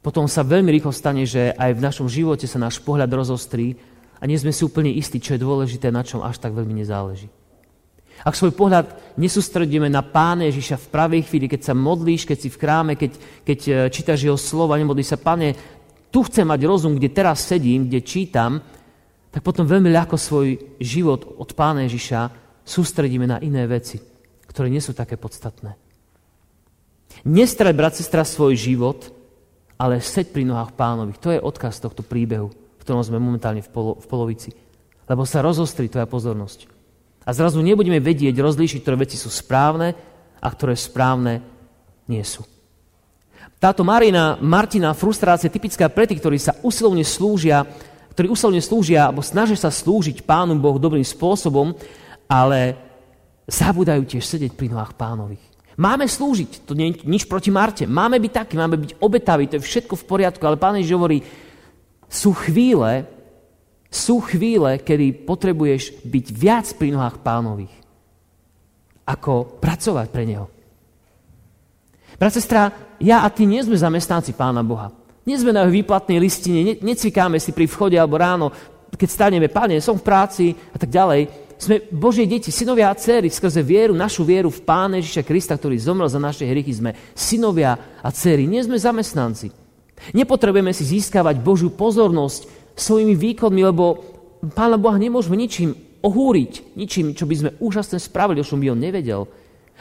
potom 0.03 0.27
sa 0.27 0.43
veľmi 0.43 0.67
rýchlo 0.67 0.91
stane, 0.91 1.23
že 1.23 1.55
aj 1.55 1.79
v 1.79 1.83
našom 1.83 2.07
živote 2.11 2.43
sa 2.43 2.59
náš 2.59 2.83
pohľad 2.83 3.07
rozostrí 3.07 3.79
a 4.19 4.27
nie 4.27 4.35
sme 4.35 4.51
si 4.51 4.67
úplne 4.67 4.91
istí, 4.91 5.23
čo 5.23 5.35
je 5.35 5.43
dôležité, 5.43 5.87
na 5.87 6.03
čom 6.03 6.19
až 6.23 6.43
tak 6.43 6.55
veľmi 6.55 6.75
nezáleží. 6.75 7.31
Ak 8.25 8.33
svoj 8.33 8.49
pohľad 8.55 9.15
nesústredíme 9.19 9.85
na 9.93 10.01
Pána 10.01 10.49
Ježiša 10.49 10.81
v 10.81 10.89
pravej 10.89 11.21
chvíli, 11.29 11.45
keď 11.45 11.69
sa 11.69 11.73
modlíš, 11.77 12.25
keď 12.25 12.37
si 12.39 12.49
v 12.49 12.57
kráme, 12.57 12.93
keď, 12.97 13.11
keď 13.45 13.59
e, 13.61 13.71
čítaš 13.93 14.25
jeho 14.25 14.39
slova, 14.39 14.73
nemodlíš 14.79 15.13
sa, 15.13 15.21
Pane, 15.21 15.53
tu 16.11 16.23
chcem 16.23 16.47
mať 16.47 16.61
rozum, 16.63 16.95
kde 16.95 17.11
teraz 17.11 17.43
sedím, 17.43 17.87
kde 17.87 17.99
čítam, 18.01 18.63
tak 19.31 19.43
potom 19.43 19.67
veľmi 19.67 19.91
ľahko 19.91 20.15
svoj 20.15 20.79
život 20.79 21.37
od 21.37 21.49
Pána 21.53 21.85
Ježiša 21.85 22.31
sústredíme 22.63 23.27
na 23.29 23.37
iné 23.43 23.67
veci, 23.69 23.99
ktoré 24.47 24.71
nie 24.71 24.81
sú 24.81 24.95
také 24.95 25.19
podstatné. 25.19 25.75
Nestrať, 27.27 27.73
brat, 27.75 27.93
sestra, 27.95 28.23
svoj 28.23 28.55
život, 28.55 29.13
ale 29.77 30.01
seď 30.01 30.33
pri 30.33 30.43
nohách 30.47 30.73
pánových. 30.73 31.21
To 31.21 31.29
je 31.29 31.43
odkaz 31.43 31.77
tohto 31.77 32.01
príbehu, 32.01 32.49
v 32.49 32.81
ktorom 32.81 33.05
sme 33.05 33.21
momentálne 33.21 33.61
v, 33.61 33.69
polo, 33.69 33.93
v 34.01 34.05
polovici. 34.09 34.49
Lebo 35.07 35.23
sa 35.23 35.45
rozostrí 35.45 35.87
tvoja 35.87 36.09
pozornosť. 36.09 36.67
A 37.27 37.35
zrazu 37.35 37.59
nebudeme 37.59 37.99
vedieť 37.99 38.33
rozlíšiť, 38.39 38.79
ktoré 38.81 39.03
veci 39.03 39.19
sú 39.19 39.27
správne 39.27 39.93
a 40.39 40.47
ktoré 40.47 40.73
správne 40.73 41.43
nie 42.07 42.23
sú. 42.23 42.41
Táto 43.57 43.81
Marina, 43.81 44.37
Martina 44.37 44.93
frustrácia 44.93 45.49
je 45.49 45.57
typická 45.57 45.89
pre 45.89 46.05
tých, 46.05 46.21
ktorí 46.21 46.37
sa 46.37 46.53
usilovne 46.61 47.01
slúžia, 47.01 47.65
ktorí 48.13 48.29
usilovne 48.29 48.61
slúžia 48.61 49.09
alebo 49.09 49.25
snažia 49.25 49.57
sa 49.57 49.73
slúžiť 49.73 50.21
Pánu 50.21 50.53
Bohu 50.61 50.77
dobrým 50.77 51.01
spôsobom, 51.01 51.73
ale 52.29 52.77
zabúdajú 53.49 54.05
tiež 54.05 54.21
sedieť 54.21 54.53
pri 54.53 54.69
nohách 54.69 54.93
pánových. 54.93 55.41
Máme 55.77 56.05
slúžiť, 56.05 56.69
to 56.69 56.73
nie 56.77 56.89
je 56.93 57.05
nič 57.05 57.25
proti 57.25 57.49
Marte. 57.49 57.85
Máme 57.85 58.17
byť 58.21 58.31
takí, 58.33 58.53
máme 58.57 58.77
byť 58.77 58.91
obetaví, 59.01 59.45
to 59.49 59.57
je 59.57 59.65
všetko 59.65 59.93
v 59.93 60.07
poriadku, 60.09 60.41
ale 60.45 60.61
Pán 60.61 60.77
Ježiš 60.77 60.93
hovorí, 60.97 61.21
sú 62.09 62.33
chvíle, 62.37 63.05
sú 63.89 64.21
chvíle, 64.21 64.81
kedy 64.81 65.25
potrebuješ 65.25 66.05
byť 66.05 66.25
viac 66.33 66.65
pri 66.77 66.93
nohách 66.93 67.21
pánových, 67.25 67.73
ako 69.05 69.61
pracovať 69.61 70.07
pre 70.13 70.23
neho. 70.29 70.45
Brat, 72.17 72.33
sestra, 72.33 72.73
ja 72.97 73.21
a 73.21 73.29
ty 73.29 73.45
nie 73.45 73.61
sme 73.61 73.77
zamestnanci 73.77 74.33
pána 74.33 74.65
Boha. 74.65 74.89
Nie 75.21 75.37
sme 75.37 75.53
na 75.53 75.65
jeho 75.65 75.77
výplatnej 75.77 76.17
listine, 76.17 76.65
ne, 76.65 76.73
necvikáme 76.81 77.37
si 77.37 77.53
pri 77.53 77.69
vchode 77.69 77.93
alebo 77.93 78.17
ráno, 78.17 78.49
keď 78.97 79.09
staneme, 79.11 79.45
páne, 79.53 79.77
som 79.77 79.93
v 79.93 80.07
práci 80.07 80.45
a 80.73 80.77
tak 80.81 80.89
ďalej. 80.89 81.29
Sme 81.57 81.85
Božie 81.93 82.25
deti, 82.25 82.49
synovia 82.49 82.89
a 82.89 82.97
céry, 82.97 83.29
skrze 83.29 83.61
vieru, 83.61 83.93
našu 83.93 84.25
vieru 84.25 84.49
v 84.53 84.61
Pána 84.61 85.01
Ježiša 85.01 85.25
Krista, 85.25 85.53
ktorý 85.57 85.77
zomrel 85.77 86.09
za 86.09 86.21
naše 86.21 86.45
hrychy, 86.45 86.69
sme 86.73 86.93
synovia 87.17 87.77
a 88.01 88.09
céry, 88.13 88.45
nie 88.45 88.61
sme 88.61 88.77
zamestnanci. 88.77 89.49
Nepotrebujeme 90.13 90.69
si 90.73 90.85
získavať 90.85 91.41
Božiu 91.41 91.73
pozornosť 91.73 92.73
svojimi 92.77 93.17
výkonmi, 93.17 93.61
lebo 93.61 93.85
Pána 94.53 94.77
Boha 94.77 95.01
nemôžeme 95.01 95.33
ničím 95.33 95.73
ohúriť, 96.05 96.77
ničím, 96.77 97.17
čo 97.17 97.25
by 97.25 97.35
sme 97.35 97.49
úžasne 97.57 97.97
spravili, 97.97 98.41
o 98.41 98.45
čom 98.45 98.61
by 98.61 98.73
on 98.73 98.81
nevedel. 98.81 99.25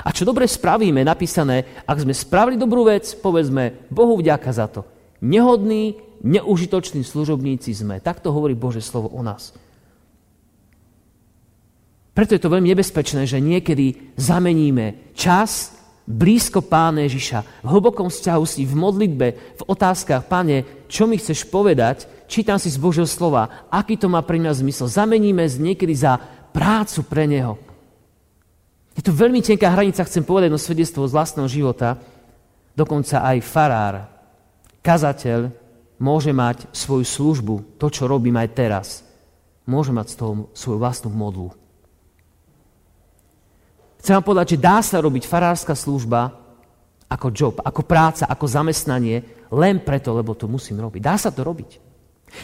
A 0.05 0.13
čo 0.13 0.29
dobre 0.29 0.45
spravíme, 0.45 1.01
napísané, 1.07 1.85
ak 1.89 2.05
sme 2.05 2.13
spravili 2.13 2.61
dobrú 2.61 2.85
vec, 2.85 3.09
povedzme 3.17 3.89
Bohu 3.89 4.21
vďaka 4.21 4.51
za 4.53 4.67
to. 4.69 4.85
Nehodní, 5.25 5.97
neužitoční 6.21 7.05
služobníci 7.05 7.73
sme. 7.73 8.05
Takto 8.05 8.29
hovorí 8.33 8.53
Bože 8.53 8.85
slovo 8.85 9.09
o 9.09 9.25
nás. 9.25 9.57
Preto 12.17 12.33
je 12.33 12.41
to 12.41 12.53
veľmi 12.53 12.73
nebezpečné, 12.73 13.29
že 13.29 13.45
niekedy 13.45 14.17
zameníme 14.17 15.13
čas 15.13 15.77
blízko 16.09 16.65
Pána 16.65 17.05
Ježiša, 17.05 17.67
v 17.67 17.69
hlbokom 17.69 18.09
vzťahu 18.09 18.45
si, 18.47 18.63
v 18.65 18.73
modlitbe, 18.79 19.27
v 19.59 19.63
otázkach, 19.67 20.25
Pane, 20.25 20.89
čo 20.89 21.05
mi 21.05 21.19
chceš 21.21 21.45
povedať, 21.51 22.09
čítam 22.31 22.57
si 22.57 22.71
z 22.71 22.79
Božieho 22.79 23.05
slova, 23.05 23.69
aký 23.69 23.99
to 23.99 24.09
má 24.09 24.23
pre 24.23 24.39
mňa 24.39 24.53
zmysel. 24.55 24.87
Zameníme 24.89 25.45
z 25.45 25.61
niekedy 25.61 25.93
za 25.93 26.17
prácu 26.55 27.05
pre 27.05 27.29
Neho. 27.29 27.66
Je 28.97 29.05
to 29.05 29.13
veľmi 29.13 29.45
tenká 29.45 29.69
hranica, 29.77 30.09
chcem 30.09 30.25
povedať 30.25 30.49
no 30.49 30.57
svedectvo 30.57 31.05
z 31.05 31.13
vlastného 31.13 31.49
života. 31.53 32.01
Dokonca 32.73 33.21
aj 33.21 33.45
farár, 33.45 33.95
kazateľ 34.81 35.53
môže 36.01 36.33
mať 36.33 36.69
svoju 36.73 37.05
službu, 37.05 37.55
to, 37.77 37.93
čo 37.93 38.09
robím 38.09 38.41
aj 38.41 38.49
teraz. 38.57 38.87
Môže 39.69 39.93
mať 39.93 40.07
z 40.13 40.17
toho 40.17 40.33
svoju 40.57 40.79
vlastnú 40.81 41.13
modlu. 41.13 41.53
Chcem 44.01 44.17
vám 44.17 44.25
povedať, 44.25 44.57
že 44.57 44.63
dá 44.63 44.79
sa 44.81 45.03
robiť 45.03 45.25
farárska 45.27 45.75
služba 45.75 46.33
ako 47.11 47.29
job, 47.35 47.55
ako 47.61 47.83
práca, 47.85 48.25
ako 48.29 48.47
zamestnanie, 48.49 49.25
len 49.51 49.83
preto, 49.83 50.15
lebo 50.15 50.33
to 50.33 50.47
musím 50.49 50.79
robiť. 50.81 51.01
Dá 51.03 51.17
sa 51.19 51.35
to 51.35 51.43
robiť. 51.43 51.83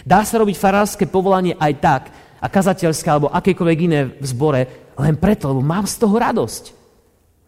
Dá 0.03 0.27
sa 0.27 0.43
robiť 0.43 0.57
farárske 0.59 1.05
povolanie 1.07 1.55
aj 1.57 1.73
tak, 1.79 2.03
a 2.43 2.51
kazateľské 2.51 3.07
alebo 3.07 3.31
akékoľvek 3.31 3.79
iné 3.87 4.01
v 4.19 4.27
zbore, 4.27 4.61
len 4.99 5.17
preto, 5.17 5.49
lebo 5.53 5.65
mám 5.65 5.89
z 5.89 5.97
toho 5.97 6.17
radosť. 6.19 6.65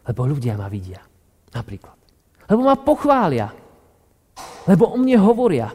Lebo 0.05 0.21
ľudia 0.25 0.57
ma 0.57 0.69
vidia. 0.69 1.01
Napríklad. 1.53 1.97
Lebo 2.49 2.61
ma 2.65 2.77
pochvália. 2.77 3.49
Lebo 4.65 4.93
o 4.93 4.97
mne 4.97 5.17
hovoria. 5.21 5.69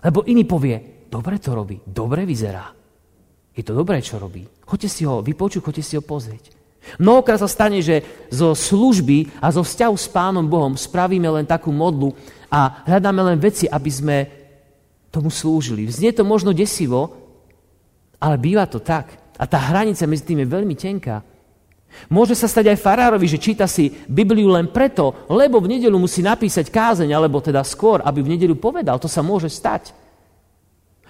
Lebo 0.00 0.24
iný 0.26 0.46
povie, 0.46 1.06
dobre 1.10 1.36
to 1.38 1.52
robí, 1.52 1.78
dobre 1.84 2.24
vyzerá. 2.24 2.72
Je 3.52 3.62
to 3.66 3.76
dobré, 3.76 4.00
čo 4.00 4.16
robí. 4.16 4.46
Choďte 4.64 4.88
si 4.88 5.02
ho 5.04 5.20
vypočuť, 5.20 5.60
choďte 5.60 5.84
si 5.84 5.94
ho 5.98 6.02
pozrieť. 6.02 6.56
Mnohokrát 6.96 7.36
sa 7.36 7.50
stane, 7.50 7.84
že 7.84 8.00
zo 8.32 8.56
služby 8.56 9.44
a 9.44 9.52
zo 9.52 9.60
vzťahu 9.60 9.94
s 10.00 10.08
Pánom 10.08 10.48
Bohom 10.48 10.80
spravíme 10.80 11.28
len 11.28 11.44
takú 11.44 11.68
modlu 11.68 12.16
a 12.48 12.80
hľadáme 12.88 13.20
len 13.20 13.38
veci, 13.38 13.68
aby 13.68 13.90
sme 13.92 14.16
tomu 15.12 15.28
slúžili. 15.28 15.84
Znie 15.90 16.16
to 16.16 16.24
možno 16.24 16.56
desivo, 16.56 17.12
ale 18.16 18.40
býva 18.40 18.64
to 18.64 18.80
tak. 18.80 19.19
A 19.40 19.48
tá 19.48 19.56
hranica 19.56 20.04
medzi 20.04 20.28
tým 20.28 20.44
je 20.44 20.52
veľmi 20.52 20.76
tenká. 20.76 21.24
Môže 22.12 22.36
sa 22.38 22.46
stať 22.46 22.70
aj 22.70 22.82
farárovi, 22.84 23.26
že 23.26 23.40
číta 23.40 23.66
si 23.66 23.90
Bibliu 23.90 24.52
len 24.52 24.68
preto, 24.70 25.26
lebo 25.32 25.58
v 25.58 25.74
nedelu 25.74 25.96
musí 25.96 26.22
napísať 26.22 26.68
kázeň, 26.70 27.10
alebo 27.10 27.42
teda 27.42 27.64
skôr, 27.64 28.04
aby 28.04 28.22
v 28.22 28.36
nedelu 28.36 28.54
povedal. 28.54 29.00
To 29.00 29.10
sa 29.10 29.24
môže 29.24 29.50
stať. 29.50 29.90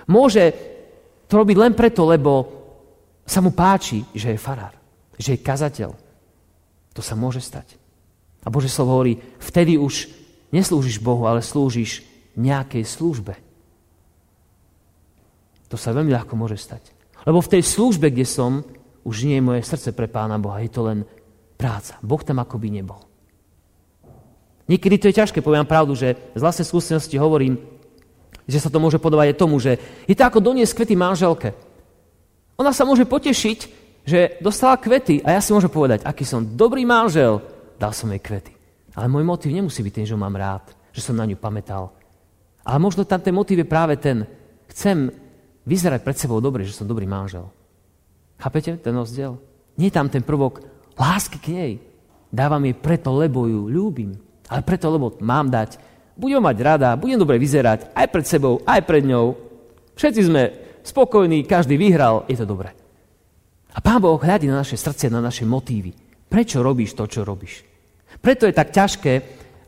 Môže 0.09 0.55
to 1.29 1.43
robiť 1.43 1.57
len 1.59 1.73
preto, 1.77 2.09
lebo 2.09 2.49
sa 3.29 3.43
mu 3.45 3.53
páči, 3.53 4.03
že 4.17 4.35
je 4.35 4.41
farár, 4.41 4.73
že 5.21 5.37
je 5.37 5.45
kazateľ. 5.45 5.91
To 6.97 7.03
sa 7.05 7.15
môže 7.19 7.45
stať. 7.45 7.77
A 8.43 8.49
Bože 8.49 8.73
slovo 8.73 8.97
hovorí, 8.97 9.21
vtedy 9.37 9.77
už 9.77 10.09
neslúžiš 10.51 10.99
Bohu, 10.99 11.29
ale 11.29 11.45
slúžiš 11.45 12.03
nejakej 12.35 12.89
službe. 12.89 13.35
To 15.71 15.77
sa 15.79 15.95
veľmi 15.95 16.11
ľahko 16.11 16.35
môže 16.35 16.59
stať. 16.59 17.00
Lebo 17.25 17.41
v 17.41 17.53
tej 17.59 17.63
službe, 17.65 18.09
kde 18.09 18.25
som, 18.25 18.65
už 19.05 19.29
nie 19.29 19.41
je 19.41 19.45
moje 19.45 19.63
srdce 19.65 19.93
pre 19.93 20.09
Pána 20.09 20.41
Boha, 20.41 20.61
je 20.61 20.73
to 20.73 20.85
len 20.85 21.05
práca. 21.61 22.01
Boh 22.01 22.21
tam 22.25 22.41
akoby 22.41 22.73
nebol. 22.73 23.01
Niekedy 24.71 24.97
to 25.03 25.09
je 25.11 25.19
ťažké, 25.19 25.43
poviem 25.43 25.67
pravdu, 25.67 25.99
že 25.99 26.15
z 26.15 26.41
vlastnej 26.41 26.65
skúsenosti 26.65 27.19
hovorím, 27.19 27.59
že 28.47 28.63
sa 28.63 28.71
to 28.71 28.79
môže 28.79 29.03
podobať 29.03 29.35
aj 29.35 29.41
tomu, 29.41 29.59
že 29.59 29.77
je 30.07 30.15
to 30.15 30.23
ako 30.23 30.39
doniesť 30.39 30.75
kvety 30.79 30.95
manželke. 30.95 31.53
Ona 32.55 32.71
sa 32.71 32.87
môže 32.87 33.03
potešiť, 33.03 33.59
že 34.07 34.39
dostala 34.39 34.79
kvety 34.79 35.27
a 35.27 35.37
ja 35.37 35.41
si 35.43 35.51
môžem 35.51 35.71
povedať, 35.71 36.07
aký 36.07 36.23
som 36.23 36.45
dobrý 36.45 36.87
manžel, 36.87 37.43
dal 37.77 37.91
som 37.91 38.09
jej 38.15 38.23
kvety. 38.23 38.55
Ale 38.95 39.11
môj 39.11 39.27
motiv 39.27 39.51
nemusí 39.55 39.83
byť 39.83 39.93
ten, 39.93 40.07
že 40.07 40.15
ho 40.15 40.21
mám 40.21 40.35
rád, 40.35 40.71
že 40.91 41.03
som 41.03 41.19
na 41.19 41.27
ňu 41.27 41.39
pamätal. 41.39 41.95
Ale 42.63 42.79
možno 42.79 43.07
tam 43.07 43.23
ten 43.23 43.35
motiv 43.35 43.59
je 43.63 43.67
práve 43.67 43.97
ten, 43.97 44.27
chcem 44.71 45.11
vyzerať 45.71 46.03
pred 46.03 46.19
sebou 46.19 46.43
dobre, 46.43 46.67
že 46.67 46.75
som 46.75 46.91
dobrý 46.91 47.07
manžel. 47.07 47.47
Chápete 48.43 48.75
ten 48.83 48.91
rozdiel? 48.91 49.39
Nie 49.79 49.95
je 49.95 49.97
tam 49.97 50.11
ten 50.11 50.27
prvok 50.27 50.67
lásky 50.99 51.39
k 51.39 51.55
nej. 51.55 51.73
Dávam 52.35 52.67
jej 52.67 52.75
preto, 52.75 53.15
lebo 53.15 53.47
ju 53.47 53.71
ľúbim. 53.71 54.19
Ale 54.51 54.67
preto, 54.67 54.91
lebo 54.91 55.15
mám 55.23 55.47
dať 55.47 55.79
budem 56.21 56.45
mať 56.45 56.57
rada, 56.61 57.01
budem 57.01 57.17
dobre 57.17 57.41
vyzerať 57.41 57.97
aj 57.97 58.07
pred 58.13 58.27
sebou, 58.29 58.61
aj 58.69 58.85
pred 58.85 59.09
ňou. 59.09 59.33
Všetci 59.97 60.21
sme 60.29 60.43
spokojní, 60.85 61.49
každý 61.49 61.81
vyhral, 61.81 62.29
je 62.29 62.37
to 62.37 62.45
dobré. 62.45 62.77
A 63.73 63.81
Pán 63.81 64.05
Boh 64.05 64.21
hľadí 64.21 64.45
na 64.53 64.61
naše 64.61 64.77
srdce, 64.77 65.09
na 65.09 65.25
naše 65.25 65.49
motívy. 65.49 65.97
Prečo 66.29 66.61
robíš 66.61 66.93
to, 66.93 67.09
čo 67.09 67.25
robíš? 67.25 67.65
Preto 68.21 68.45
je 68.45 68.53
tak 68.53 68.69
ťažké, 68.75 69.13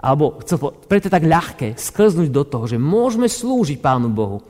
alebo 0.02 0.36
preto 0.84 1.08
je 1.08 1.14
tak 1.14 1.24
ľahké 1.24 1.78
sklznúť 1.78 2.28
do 2.28 2.42
toho, 2.44 2.68
že 2.68 2.76
môžeme 2.76 3.30
slúžiť 3.30 3.78
Pánu 3.80 4.12
Bohu. 4.12 4.42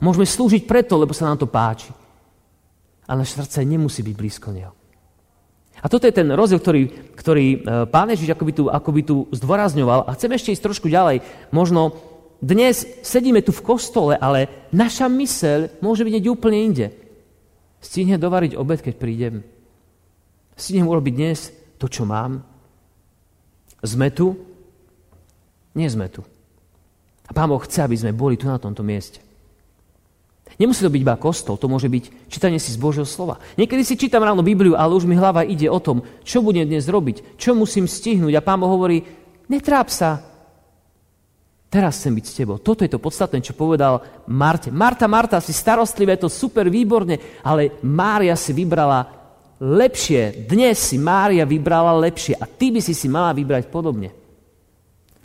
Môžeme 0.00 0.28
slúžiť 0.28 0.68
preto, 0.68 1.00
lebo 1.00 1.16
sa 1.16 1.28
nám 1.28 1.40
to 1.40 1.48
páči. 1.48 1.88
Ale 3.06 3.22
naše 3.22 3.38
srdce 3.38 3.64
nemusí 3.64 4.02
byť 4.02 4.14
blízko 4.16 4.50
Neho. 4.52 4.74
A 5.80 5.86
toto 5.92 6.08
je 6.08 6.16
ten 6.16 6.26
rozdiel, 6.32 6.58
ktorý, 6.58 6.82
ktorý 7.14 7.46
e, 7.52 7.58
pán 7.92 8.08
Ježiš 8.08 8.32
akoby 8.32 8.52
tu, 8.56 8.64
akoby 8.72 9.00
tu 9.04 9.16
zdôrazňoval. 9.30 10.08
A 10.08 10.16
chcem 10.16 10.32
ešte 10.32 10.50
ísť 10.56 10.64
trošku 10.64 10.88
ďalej. 10.88 11.20
Možno 11.52 11.92
dnes 12.40 12.88
sedíme 13.04 13.44
tu 13.44 13.52
v 13.52 13.64
kostole, 13.64 14.16
ale 14.16 14.68
naša 14.72 15.06
myseľ 15.06 15.84
môže 15.84 16.02
byť 16.04 16.24
úplne 16.32 16.58
inde. 16.64 16.86
Stihnem 17.78 18.16
dovariť 18.16 18.56
obed, 18.56 18.80
keď 18.80 18.94
prídem. 18.96 19.34
Stihnem 20.56 20.88
urobiť 20.88 21.12
dnes 21.12 21.52
to, 21.76 21.92
čo 21.92 22.08
mám. 22.08 22.40
Sme 23.84 24.08
tu? 24.08 24.32
Nie 25.76 25.92
sme 25.92 26.08
tu. 26.08 26.24
A 27.28 27.30
Pán 27.36 27.52
Boh 27.52 27.60
chce, 27.60 27.84
aby 27.84 28.00
sme 28.00 28.16
boli 28.16 28.40
tu 28.40 28.48
na 28.48 28.56
tomto 28.56 28.80
mieste. 28.80 29.25
Nemusí 30.56 30.80
to 30.80 30.88
byť 30.88 31.02
iba 31.04 31.20
kostol, 31.20 31.60
to 31.60 31.68
môže 31.68 31.84
byť 31.84 32.32
čítanie 32.32 32.56
si 32.56 32.72
z 32.72 32.80
Božieho 32.80 33.04
slova. 33.04 33.36
Niekedy 33.60 33.82
si 33.84 34.00
čítam 34.00 34.24
ráno 34.24 34.40
Bibliu, 34.40 34.72
ale 34.72 34.96
už 34.96 35.04
mi 35.04 35.12
hlava 35.12 35.44
ide 35.44 35.68
o 35.68 35.76
tom, 35.76 36.00
čo 36.24 36.40
budem 36.40 36.64
dnes 36.64 36.88
robiť, 36.88 37.36
čo 37.36 37.52
musím 37.52 37.84
stihnúť. 37.84 38.32
A 38.32 38.44
pán 38.44 38.56
Boh 38.56 38.72
hovorí, 38.72 39.04
netráp 39.52 39.92
sa, 39.92 40.24
teraz 41.68 42.00
chcem 42.00 42.16
byť 42.16 42.24
s 42.24 42.36
tebou. 42.40 42.56
Toto 42.56 42.88
je 42.88 42.92
to 42.92 42.96
podstatné, 42.96 43.44
čo 43.44 43.52
povedal 43.52 44.00
Marte. 44.32 44.72
Marta, 44.72 45.04
Marta, 45.04 45.44
si 45.44 45.52
starostlivé, 45.52 46.16
to 46.16 46.32
super, 46.32 46.72
výborne, 46.72 47.20
ale 47.44 47.76
Mária 47.84 48.32
si 48.32 48.56
vybrala 48.56 49.12
lepšie. 49.60 50.48
Dnes 50.48 50.80
si 50.80 50.96
Mária 50.96 51.44
vybrala 51.44 51.92
lepšie 52.00 52.32
a 52.32 52.48
ty 52.48 52.72
by 52.72 52.80
si 52.80 52.96
si 52.96 53.12
mala 53.12 53.36
vybrať 53.36 53.68
podobne. 53.68 54.08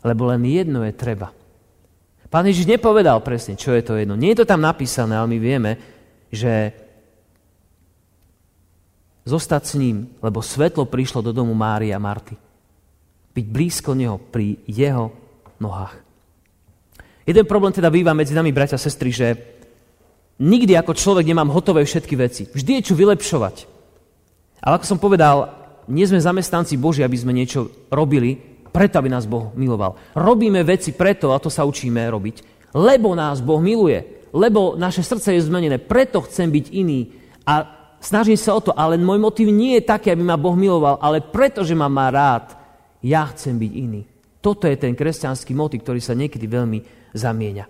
Lebo 0.04 0.28
len 0.28 0.44
jedno 0.44 0.84
je 0.84 0.92
treba– 0.92 1.32
Pán 2.32 2.48
Ježiš 2.48 2.64
nepovedal 2.64 3.20
presne, 3.20 3.60
čo 3.60 3.76
je 3.76 3.84
to 3.84 4.00
jedno. 4.00 4.16
Nie 4.16 4.32
je 4.32 4.48
to 4.48 4.50
tam 4.56 4.64
napísané, 4.64 5.20
ale 5.20 5.36
my 5.36 5.38
vieme, 5.38 5.72
že 6.32 6.72
zostať 9.28 9.62
s 9.68 9.74
ním, 9.76 10.08
lebo 10.24 10.40
svetlo 10.40 10.88
prišlo 10.88 11.20
do 11.20 11.36
domu 11.36 11.52
Mária 11.52 12.00
a 12.00 12.02
Marty. 12.02 12.40
Byť 13.36 13.46
blízko 13.52 13.92
neho 14.00 14.16
pri 14.16 14.64
jeho 14.64 15.12
nohách. 15.60 16.00
Jeden 17.28 17.46
problém 17.46 17.76
teda 17.76 17.92
býva 17.92 18.16
medzi 18.16 18.32
nami, 18.32 18.56
bratia 18.56 18.80
a 18.80 18.82
sestry, 18.82 19.12
že 19.12 19.28
nikdy 20.40 20.74
ako 20.80 20.98
človek 20.98 21.28
nemám 21.28 21.54
hotové 21.54 21.84
všetky 21.86 22.16
veci. 22.18 22.48
Vždy 22.48 22.80
je 22.80 22.86
čo 22.88 22.96
vylepšovať. 22.98 23.56
Ale 24.64 24.80
ako 24.80 24.86
som 24.88 25.04
povedal, 25.04 25.52
nie 25.92 26.08
sme 26.08 26.18
zamestnanci 26.18 26.80
Boži, 26.80 27.04
aby 27.04 27.18
sme 27.20 27.36
niečo 27.36 27.70
robili, 27.92 28.51
preto, 28.72 28.98
aby 28.98 29.12
nás 29.12 29.28
Boh 29.28 29.52
miloval. 29.54 30.00
Robíme 30.16 30.64
veci 30.64 30.96
preto, 30.96 31.36
a 31.36 31.44
to 31.44 31.52
sa 31.52 31.68
učíme 31.68 32.00
robiť, 32.08 32.36
lebo 32.74 33.12
nás 33.14 33.44
Boh 33.44 33.60
miluje, 33.60 34.28
lebo 34.32 34.80
naše 34.80 35.04
srdce 35.04 35.36
je 35.36 35.46
zmenené, 35.46 35.78
preto 35.78 36.24
chcem 36.24 36.48
byť 36.48 36.66
iný 36.72 37.12
a 37.44 37.68
snažím 38.00 38.40
sa 38.40 38.56
o 38.56 38.64
to, 38.64 38.72
ale 38.72 38.96
môj 38.96 39.20
motiv 39.20 39.52
nie 39.52 39.78
je 39.78 39.88
taký, 39.92 40.16
aby 40.16 40.24
ma 40.24 40.40
Boh 40.40 40.56
miloval, 40.56 40.98
ale 41.04 41.20
preto, 41.20 41.68
že 41.68 41.76
ma 41.76 41.92
má 41.92 42.08
rád, 42.08 42.56
ja 43.04 43.28
chcem 43.30 43.60
byť 43.60 43.72
iný. 43.76 44.02
Toto 44.42 44.66
je 44.66 44.74
ten 44.80 44.98
kresťanský 44.98 45.54
motiv, 45.54 45.86
ktorý 45.86 46.02
sa 46.02 46.18
niekedy 46.18 46.50
veľmi 46.50 47.12
zamieňa. 47.14 47.66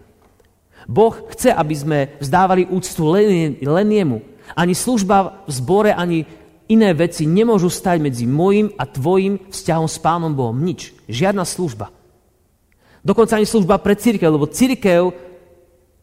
Boh 0.87 1.13
chce, 1.35 1.51
aby 1.53 1.75
sme 1.75 1.99
vzdávali 2.17 2.65
úctu 2.69 3.05
len, 3.11 3.59
len 3.59 3.87
jemu. 3.91 4.19
Ani 4.55 4.73
služba 4.75 5.45
v 5.45 5.51
zbore, 5.51 5.91
ani 5.93 6.25
iné 6.71 6.95
veci 6.95 7.27
nemôžu 7.27 7.67
stať 7.67 7.99
medzi 7.99 8.23
môjim 8.23 8.71
a 8.79 8.87
tvojim 8.87 9.43
vzťahom 9.51 9.87
s 9.91 9.99
Pánom 9.99 10.31
Bohom. 10.31 10.55
Nič. 10.55 10.95
Žiadna 11.11 11.43
služba. 11.43 11.91
Dokonca 13.03 13.35
ani 13.35 13.49
služba 13.49 13.75
pre 13.83 13.99
církev, 13.99 14.31
lebo 14.31 14.47
církev 14.47 15.11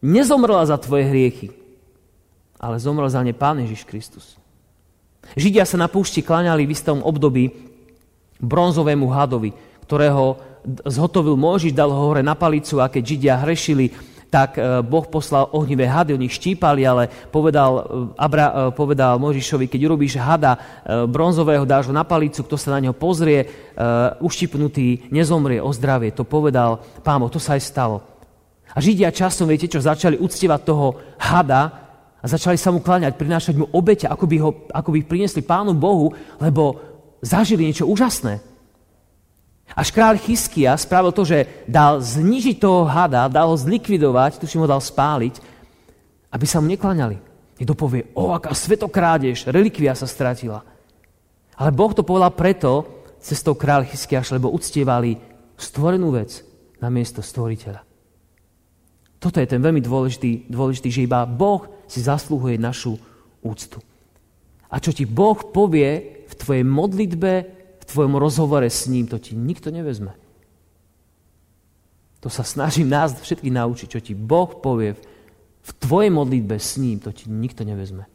nezomrela 0.05 0.69
za 0.69 0.77
tvoje 0.77 1.09
hriechy, 1.09 1.49
ale 2.59 2.77
zomrel 2.77 3.09
za 3.09 3.23
ne 3.25 3.33
Pán 3.33 3.57
Ježiš 3.63 3.87
Kristus. 3.87 4.37
Židia 5.33 5.65
sa 5.65 5.79
na 5.79 5.87
púšti 5.87 6.21
klaňali 6.21 6.67
v 6.67 6.75
istom 6.75 7.01
období 7.03 7.51
bronzovému 8.39 9.07
hadovi, 9.11 9.51
ktorého 9.83 10.39
zhotovil 10.87 11.39
Môžiš, 11.39 11.75
dal 11.75 11.91
ho 11.91 12.11
hore 12.11 12.19
na 12.19 12.35
palicu 12.35 12.83
a 12.83 12.91
keď 12.91 13.03
Židia 13.03 13.41
hrešili, 13.47 13.95
tak 14.29 14.61
e, 14.61 14.85
Boh 14.85 15.05
poslal 15.09 15.49
ohnivé 15.51 15.89
hady, 15.89 16.13
oni 16.13 16.29
štípali, 16.29 16.85
ale 16.85 17.09
povedal, 17.33 17.71
e, 17.73 17.81
Abra, 18.13 18.47
e, 18.49 18.53
povedal 18.77 19.17
Možišovi, 19.17 19.65
keď 19.65 19.89
urobíš 19.89 20.21
hada 20.21 20.61
bronzového, 21.09 21.65
dáš 21.65 21.89
ho 21.89 21.93
na 21.93 22.05
palicu, 22.05 22.45
kto 22.45 22.55
sa 22.55 22.77
na 22.77 22.79
neho 22.85 22.95
pozrie, 22.95 23.49
uštipnutý, 24.21 25.09
nezomrie, 25.09 25.57
ozdravie. 25.57 26.13
To 26.13 26.23
povedal 26.23 26.79
Pán 27.01 27.19
Boh, 27.19 27.31
to 27.31 27.41
sa 27.41 27.57
aj 27.57 27.63
stalo. 27.65 27.97
A 28.69 28.77
Židia 28.77 29.09
časom, 29.09 29.49
viete 29.49 29.65
čo, 29.65 29.81
začali 29.81 30.21
uctievať 30.21 30.61
toho 30.61 30.93
hada 31.17 31.61
a 32.21 32.25
začali 32.27 32.59
sa 32.59 32.69
mu 32.69 32.83
kláňať, 32.83 33.17
prinášať 33.17 33.55
mu 33.57 33.65
obete, 33.73 34.05
ako 34.05 34.25
by, 34.29 34.37
ho, 34.37 34.51
ako 34.69 34.89
by 34.93 34.99
priniesli 35.09 35.41
Pánu 35.41 35.73
Bohu, 35.73 36.13
lebo 36.37 36.77
zažili 37.25 37.65
niečo 37.65 37.89
úžasné. 37.89 38.48
Až 39.77 39.93
kráľ 39.93 40.17
Chyskia 40.17 40.73
spravil 40.75 41.13
to, 41.13 41.23
že 41.25 41.45
dal 41.69 42.01
znižiť 42.01 42.57
toho 42.57 42.89
hada, 42.89 43.29
dal 43.29 43.53
ho 43.53 43.57
zlikvidovať, 43.57 44.41
tuším 44.41 44.65
ho 44.65 44.71
dal 44.71 44.81
spáliť, 44.81 45.37
aby 46.33 46.45
sa 46.45 46.61
mu 46.61 46.67
neklaňali. 46.69 47.17
Niekto 47.59 47.75
povie, 47.75 48.07
o, 48.15 48.31
aká 48.31 48.55
svetokrádež, 48.55 49.51
relikvia 49.51 49.93
sa 49.93 50.07
stratila. 50.07 50.63
Ale 51.59 51.75
Boh 51.75 51.91
to 51.91 52.07
povedal 52.07 52.31
preto, 52.31 53.03
cestou 53.19 53.53
kráľ 53.53 53.83
Chyskiaš, 53.91 54.31
lebo 54.31 54.47
uctievali 54.49 55.19
stvorenú 55.59 56.15
vec 56.15 56.39
na 56.79 56.87
miesto 56.87 57.19
stvoriteľa. 57.19 57.83
Toto 59.19 59.43
je 59.43 59.51
ten 59.51 59.59
veľmi 59.59 59.83
dôležitý, 59.83 60.47
dôležitý, 60.47 60.87
že 60.87 61.03
iba 61.03 61.27
Boh 61.27 61.67
si 61.91 61.99
zaslúhuje 61.99 62.55
našu 62.55 62.95
úctu. 63.43 63.83
A 64.71 64.79
čo 64.79 64.95
ti 64.95 65.03
Boh 65.03 65.35
povie 65.35 66.23
v 66.23 66.33
tvojej 66.39 66.63
modlitbe, 66.63 67.58
tvojom 67.89 68.15
rozhovore 68.21 68.65
s 68.69 68.85
ním, 68.85 69.09
to 69.09 69.17
ti 69.17 69.33
nikto 69.33 69.73
nevezme. 69.73 70.13
To 72.19 72.27
sa 72.27 72.43
snažím 72.43 72.91
nás 72.91 73.15
všetky 73.15 73.49
naučiť, 73.49 73.87
čo 73.87 73.99
ti 74.03 74.13
Boh 74.13 74.59
povie 74.59 74.93
v 75.59 75.71
tvojej 75.79 76.11
modlitbe 76.11 76.55
s 76.59 76.77
ním, 76.77 76.99
to 76.99 77.09
ti 77.15 77.31
nikto 77.31 77.63
nevezme. 77.63 78.05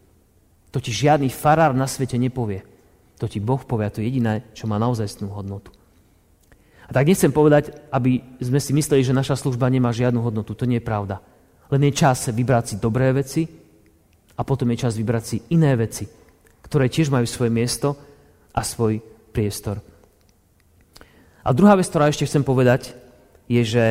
To 0.71 0.83
ti 0.83 0.91
žiadny 0.91 1.31
farár 1.31 1.73
na 1.73 1.87
svete 1.87 2.19
nepovie. 2.19 2.67
To 3.23 3.31
ti 3.31 3.39
Boh 3.39 3.63
povie 3.63 3.87
a 3.87 3.95
to 3.95 4.03
je 4.03 4.11
jediné, 4.11 4.43
čo 4.53 4.67
má 4.67 4.77
naozaj 4.77 5.23
hodnotu. 5.31 5.71
A 6.85 6.91
tak 6.93 7.09
nechcem 7.09 7.33
povedať, 7.33 7.73
aby 7.89 8.21
sme 8.43 8.61
si 8.61 8.77
mysleli, 8.77 9.01
že 9.01 9.17
naša 9.17 9.41
služba 9.41 9.73
nemá 9.73 9.89
žiadnu 9.95 10.21
hodnotu. 10.21 10.53
To 10.53 10.69
nie 10.69 10.83
je 10.83 10.89
pravda. 10.89 11.25
Len 11.73 11.81
je 11.89 11.97
čas 11.97 12.29
vybrať 12.29 12.65
si 12.65 12.75
dobré 12.77 13.09
veci 13.15 13.65
A 14.35 14.43
potom 14.43 14.67
je 14.75 14.83
čas 14.83 14.99
vybrať 14.99 15.25
si 15.25 15.37
iné 15.55 15.79
veci, 15.79 16.11
ktoré 16.67 16.91
tiež 16.91 17.11
majú 17.15 17.23
svoje 17.23 17.55
miesto 17.55 17.95
a 18.51 18.67
svoj 18.67 18.99
priestor. 19.35 19.83
A 21.43 21.51
druhá 21.51 21.75
vec, 21.75 21.91
ktorá 21.91 22.07
ešte 22.07 22.25
chcem 22.25 22.47
povedať, 22.47 22.95
je, 23.51 23.61
že 23.67 23.85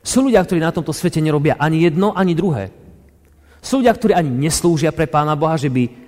sú 0.00 0.24
ľudia, 0.24 0.40
ktorí 0.40 0.58
na 0.58 0.72
tomto 0.72 0.96
svete 0.96 1.20
nerobia 1.20 1.60
ani 1.60 1.84
jedno, 1.84 2.16
ani 2.16 2.32
druhé. 2.32 2.72
Sú 3.60 3.84
ľudia, 3.84 3.94
ktorí 3.94 4.16
ani 4.16 4.32
neslúžia 4.32 4.90
pre 4.90 5.04
Pána 5.04 5.36
Boha, 5.36 5.54
že 5.60 5.68
by 5.68 6.06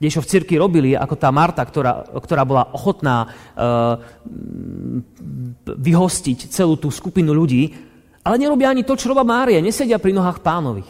niečo 0.00 0.24
v 0.24 0.30
cirkvi 0.32 0.56
robili, 0.56 0.90
ako 0.96 1.14
tá 1.16 1.28
Marta, 1.28 1.60
ktorá, 1.60 2.08
ktorá 2.08 2.42
bola 2.48 2.72
ochotná 2.72 3.28
uh, 3.28 4.00
vyhostiť 5.68 6.48
celú 6.48 6.80
tú 6.80 6.88
skupinu 6.88 7.36
ľudí, 7.36 7.76
ale 8.24 8.40
nerobia 8.40 8.72
ani 8.72 8.84
to, 8.84 8.96
čo 8.96 9.12
robia 9.12 9.28
Mária, 9.28 9.60
nesedia 9.60 10.00
pri 10.00 10.16
nohách 10.16 10.40
pánových. 10.40 10.88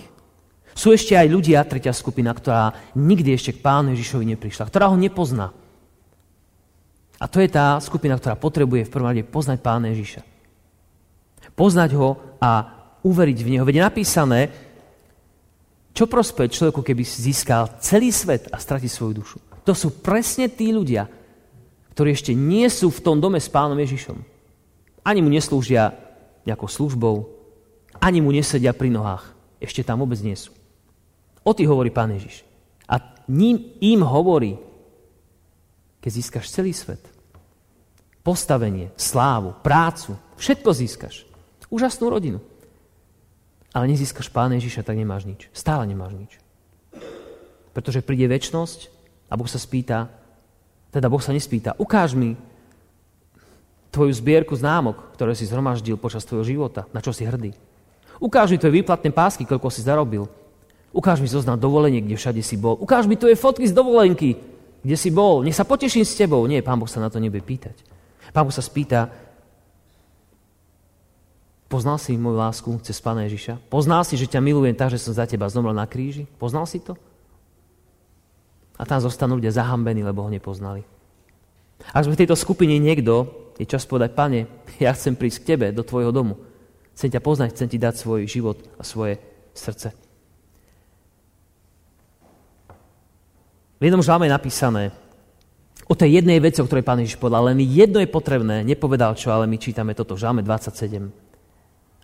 Sú 0.75 0.95
ešte 0.95 1.19
aj 1.19 1.27
ľudia, 1.27 1.67
tretia 1.67 1.91
skupina, 1.91 2.31
ktorá 2.31 2.95
nikdy 2.95 3.35
ešte 3.35 3.59
k 3.59 3.63
pánu 3.63 3.99
Ježišovi 3.99 4.35
neprišla, 4.35 4.71
ktorá 4.71 4.87
ho 4.91 4.97
nepozná. 4.99 5.51
A 7.21 7.29
to 7.29 7.45
je 7.45 7.53
tá 7.53 7.77
skupina, 7.85 8.17
ktorá 8.17 8.33
potrebuje 8.33 8.89
v 8.89 8.93
prvom 8.93 9.13
rade 9.13 9.23
poznať 9.29 9.61
pána 9.61 9.93
Ježiša. 9.93 10.25
Poznať 11.53 11.93
ho 12.01 12.17
a 12.41 12.51
uveriť 13.05 13.39
v 13.45 13.51
neho. 13.53 13.65
Veď 13.69 13.77
je 13.77 13.89
napísané, 13.93 14.41
čo 15.93 16.09
prospeje 16.09 16.57
človeku, 16.57 16.81
keby 16.81 17.05
získal 17.05 17.77
celý 17.85 18.09
svet 18.09 18.49
a 18.49 18.57
stratí 18.57 18.89
svoju 18.89 19.13
dušu? 19.21 19.39
To 19.69 19.77
sú 19.77 20.01
presne 20.01 20.49
tí 20.49 20.73
ľudia, 20.73 21.05
ktorí 21.93 22.17
ešte 22.17 22.33
nie 22.33 22.65
sú 22.73 22.89
v 22.89 23.05
tom 23.05 23.21
dome 23.21 23.37
s 23.37 23.53
pánom 23.53 23.77
Ježišom. 23.77 24.17
Ani 25.05 25.21
mu 25.21 25.29
neslúžia 25.29 25.93
nejakou 26.49 26.73
službou, 26.73 27.29
ani 28.01 28.25
mu 28.25 28.33
nesedia 28.33 28.73
pri 28.73 28.89
nohách. 28.89 29.37
Ešte 29.61 29.85
tam 29.85 30.01
vôbec 30.01 30.17
nie 30.25 30.33
sú. 30.33 30.57
O 31.45 31.53
tých 31.53 31.69
hovorí 31.69 31.93
pán 31.93 32.09
Ježiš. 32.17 32.49
A 32.89 32.97
ním, 33.29 33.77
im 33.85 34.01
hovorí, 34.01 34.57
keď 36.01 36.11
získaš 36.11 36.49
celý 36.49 36.73
svet, 36.73 37.01
postavenie, 38.25 38.93
slávu, 38.97 39.57
prácu, 39.61 40.17
všetko 40.41 40.71
získaš. 40.73 41.29
Úžasnú 41.71 42.11
rodinu 42.11 42.41
ale 43.71 43.95
nezískaš 43.95 44.31
Pána 44.31 44.59
Ježiša, 44.59 44.83
tak 44.83 44.99
nemáš 44.99 45.27
nič. 45.27 45.47
Stále 45.55 45.87
nemáš 45.87 46.19
nič. 46.19 46.33
Pretože 47.71 48.03
príde 48.03 48.27
väčnosť 48.27 48.91
a 49.31 49.39
Boh 49.39 49.47
sa 49.47 49.63
spýta, 49.63 50.11
teda 50.91 51.07
Boh 51.07 51.23
sa 51.23 51.31
nespýta, 51.31 51.79
ukáž 51.79 52.19
mi 52.19 52.35
tvoju 53.95 54.11
zbierku 54.11 54.59
známok, 54.59 55.15
ktoré 55.15 55.39
si 55.39 55.47
zhromaždil 55.47 55.95
počas 55.99 56.27
tvojho 56.27 56.47
života, 56.47 56.91
na 56.91 56.99
čo 56.99 57.15
si 57.15 57.23
hrdý. 57.23 57.55
Ukáž 58.19 58.51
mi 58.51 58.59
tvoje 58.59 58.83
výplatné 58.83 59.15
pásky, 59.15 59.47
koľko 59.47 59.71
si 59.71 59.87
zarobil. 59.87 60.27
Ukáž 60.91 61.23
mi 61.23 61.31
zoznam 61.31 61.55
dovolenie, 61.55 62.03
kde 62.03 62.19
všade 62.19 62.43
si 62.43 62.59
bol. 62.59 62.75
Ukáž 62.75 63.07
mi 63.07 63.15
tvoje 63.15 63.39
fotky 63.39 63.71
z 63.71 63.75
dovolenky, 63.75 64.35
kde 64.81 64.97
si 64.97 65.11
bol. 65.13 65.45
Nech 65.45 65.57
sa 65.57 65.69
poteším 65.69 66.05
s 66.05 66.17
tebou. 66.17 66.45
Nie, 66.49 66.65
Pán 66.65 66.81
Boh 66.81 66.89
sa 66.89 67.01
na 67.01 67.13
to 67.13 67.21
nebude 67.21 67.45
pýtať. 67.45 67.77
Pán 68.33 68.49
Boh 68.49 68.55
sa 68.55 68.65
spýta, 68.65 69.11
Poznal 71.71 72.03
si 72.03 72.19
moju 72.19 72.35
lásku 72.35 72.71
cez 72.83 72.99
Pána 72.99 73.31
Ježiša? 73.31 73.71
Poznal 73.71 74.03
si, 74.03 74.19
že 74.19 74.27
ťa 74.27 74.43
milujem 74.43 74.75
tak, 74.75 74.91
že 74.91 74.99
som 74.99 75.15
za 75.15 75.23
teba 75.23 75.47
zomrel 75.47 75.71
na 75.71 75.87
kríži? 75.87 76.27
Poznal 76.27 76.67
si 76.67 76.83
to? 76.83 76.99
A 78.75 78.83
tam 78.83 78.99
zostanú 78.99 79.39
ľudia 79.39 79.55
zahambení, 79.55 80.03
lebo 80.03 80.27
ho 80.27 80.35
nepoznali. 80.35 80.83
Ak 81.95 82.03
sme 82.03 82.19
v 82.19 82.27
tejto 82.27 82.35
skupine 82.35 82.75
niekto, 82.75 83.31
je 83.55 83.71
čas 83.71 83.87
povedať, 83.87 84.19
Pane, 84.19 84.51
ja 84.83 84.91
chcem 84.99 85.15
prísť 85.15 85.47
k 85.47 85.49
Tebe, 85.55 85.67
do 85.71 85.87
Tvojho 85.87 86.11
domu. 86.11 86.43
Chcem 86.99 87.15
ťa 87.15 87.23
poznať, 87.23 87.55
chcem 87.55 87.71
Ti 87.71 87.79
dať 87.79 87.95
svoj 88.03 88.27
život 88.27 88.59
a 88.75 88.83
svoje 88.83 89.23
srdce. 89.55 89.95
V 93.81 93.89
jednom 93.89 94.05
žalme 94.05 94.29
je 94.29 94.37
napísané 94.37 94.83
o 95.89 95.97
tej 95.97 96.21
jednej 96.21 96.39
veci, 96.39 96.61
o 96.61 96.69
ktorej 96.69 96.85
Pán 96.85 97.01
Ježiš 97.01 97.17
povedal, 97.17 97.49
len 97.51 97.65
jedno 97.65 97.99
je 97.99 98.07
potrebné, 98.07 98.63
nepovedal 98.63 99.17
čo, 99.17 99.33
ale 99.33 99.49
my 99.49 99.57
čítame 99.57 99.97
toto 99.97 100.15
v 100.15 100.23
žalme 100.23 100.45
27 100.45 101.31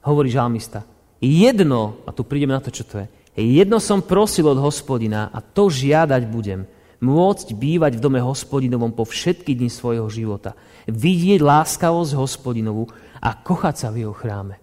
hovorí 0.07 0.31
žalmista. 0.31 0.87
Jedno, 1.19 1.99
a 2.07 2.15
tu 2.15 2.23
prídeme 2.23 2.55
na 2.55 2.63
to, 2.63 2.71
čo 2.71 2.87
to 2.87 3.03
je, 3.03 3.07
jedno 3.35 3.83
som 3.83 3.99
prosil 3.99 4.47
od 4.47 4.63
hospodina 4.63 5.29
a 5.35 5.43
to 5.43 5.67
žiadať 5.67 6.23
budem, 6.31 6.65
môcť 7.03 7.53
bývať 7.53 7.99
v 7.99 8.05
dome 8.05 8.21
hospodinovom 8.23 8.95
po 8.95 9.05
všetky 9.05 9.53
dni 9.53 9.69
svojho 9.69 10.07
života, 10.09 10.55
vidieť 10.87 11.43
láskavosť 11.43 12.17
hospodinovu 12.17 12.89
a 13.21 13.35
kochať 13.35 13.75
sa 13.75 13.89
v 13.91 14.07
jeho 14.07 14.15
chráme. 14.15 14.57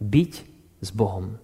Byť 0.00 0.32
s 0.82 0.88
Bohom. 0.90 1.36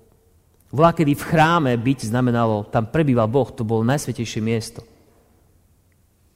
Volá, 0.73 0.97
kedy 0.97 1.13
v 1.13 1.29
chráme 1.29 1.73
byť 1.77 2.09
znamenalo, 2.09 2.65
tam 2.65 2.89
prebýval 2.89 3.29
Boh, 3.29 3.53
to 3.53 3.61
bolo 3.61 3.85
najsvetejšie 3.85 4.41
miesto. 4.41 4.81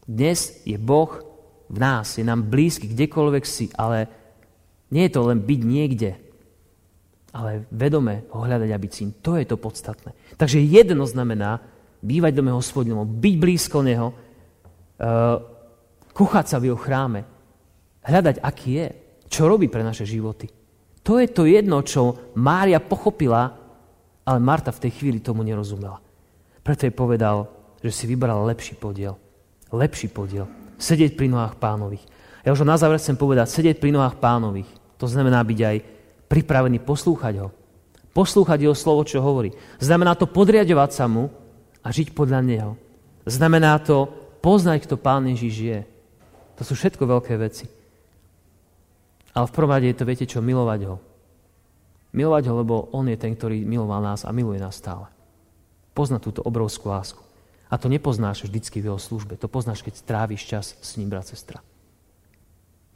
Dnes 0.04 0.60
je 0.68 0.76
Boh 0.76 1.08
v 1.72 1.78
nás, 1.80 2.20
je 2.20 2.22
nám 2.22 2.44
blízky 2.44 2.92
kdekoľvek 2.92 3.44
si, 3.48 3.72
ale 3.80 4.06
nie 4.92 5.08
je 5.08 5.12
to 5.16 5.24
len 5.24 5.40
byť 5.40 5.60
niekde, 5.64 6.10
ale 7.32 7.64
vedome 7.72 8.28
ho 8.28 8.44
hľadať 8.44 8.70
a 8.70 8.78
byť 8.78 8.92
syn. 8.92 9.08
To 9.24 9.40
je 9.40 9.48
to 9.48 9.56
podstatné. 9.56 10.12
Takže 10.36 10.60
jedno 10.60 11.08
znamená 11.08 11.64
bývať 12.04 12.36
dome 12.36 12.52
hospodinovom, 12.52 13.08
byť 13.08 13.34
blízko 13.40 13.80
neho, 13.82 14.12
uh, 14.12 15.40
kuchať 16.12 16.44
sa 16.44 16.60
v 16.60 16.70
jeho 16.70 16.78
chráme, 16.78 17.24
hľadať, 18.04 18.44
aký 18.44 18.70
je, 18.84 18.86
čo 19.32 19.48
robí 19.48 19.66
pre 19.72 19.80
naše 19.80 20.04
životy. 20.04 20.46
To 21.02 21.18
je 21.18 21.28
to 21.32 21.48
jedno, 21.48 21.82
čo 21.82 22.32
Mária 22.36 22.78
pochopila, 22.78 23.65
ale 24.26 24.42
Marta 24.42 24.74
v 24.74 24.82
tej 24.82 24.92
chvíli 24.98 25.22
tomu 25.22 25.46
nerozumela. 25.46 26.02
Preto 26.66 26.82
jej 26.82 26.90
povedal, 26.90 27.46
že 27.78 27.94
si 27.94 28.04
vybral 28.10 28.42
lepší 28.42 28.74
podiel. 28.74 29.14
Lepší 29.70 30.10
podiel. 30.10 30.50
Sedieť 30.76 31.14
pri 31.14 31.30
nohách 31.30 31.54
pánových. 31.62 32.02
Ja 32.42 32.50
už 32.50 32.66
na 32.66 32.74
záver 32.74 32.98
chcem 32.98 33.14
povedať, 33.14 33.46
sedieť 33.46 33.78
pri 33.78 33.94
nohách 33.94 34.18
pánových. 34.18 34.66
To 34.98 35.06
znamená 35.06 35.38
byť 35.46 35.60
aj 35.62 35.76
pripravený 36.26 36.82
poslúchať 36.82 37.46
ho. 37.46 37.48
Poslúchať 38.10 38.66
jeho 38.66 38.74
slovo, 38.74 39.06
čo 39.06 39.22
hovorí. 39.22 39.54
Znamená 39.78 40.18
to 40.18 40.26
podriadovať 40.26 40.90
sa 40.90 41.06
mu 41.06 41.30
a 41.86 41.88
žiť 41.94 42.10
podľa 42.10 42.40
neho. 42.42 42.70
Znamená 43.26 43.78
to 43.78 44.10
poznať, 44.42 44.90
kto 44.90 44.98
Pán 44.98 45.26
Ježiš 45.30 45.54
je. 45.54 45.78
To 46.58 46.62
sú 46.66 46.74
všetko 46.74 47.06
veľké 47.06 47.38
veci. 47.38 47.70
Ale 49.36 49.46
v 49.46 49.54
prvom 49.54 49.70
rade 49.70 49.86
je 49.92 49.98
to, 50.00 50.08
viete 50.08 50.26
čo, 50.26 50.40
milovať 50.40 50.80
ho. 50.88 50.96
Milovať 52.16 52.48
ho, 52.48 52.54
lebo 52.64 52.74
on 52.96 53.12
je 53.12 53.20
ten, 53.20 53.36
ktorý 53.36 53.68
miloval 53.68 54.00
nás 54.00 54.24
a 54.24 54.32
miluje 54.32 54.56
nás 54.56 54.80
stále. 54.80 55.04
Poznať 55.92 56.20
túto 56.24 56.40
obrovskú 56.40 56.88
lásku. 56.88 57.20
A 57.68 57.76
to 57.76 57.92
nepoznáš 57.92 58.48
vždycky 58.48 58.80
v 58.80 58.88
jeho 58.88 59.00
službe. 59.00 59.36
To 59.36 59.52
poznáš, 59.52 59.84
keď 59.84 60.00
stráviš 60.00 60.42
čas 60.48 60.66
s 60.80 60.96
ním, 60.96 61.12
brat, 61.12 61.28
sestra. 61.28 61.60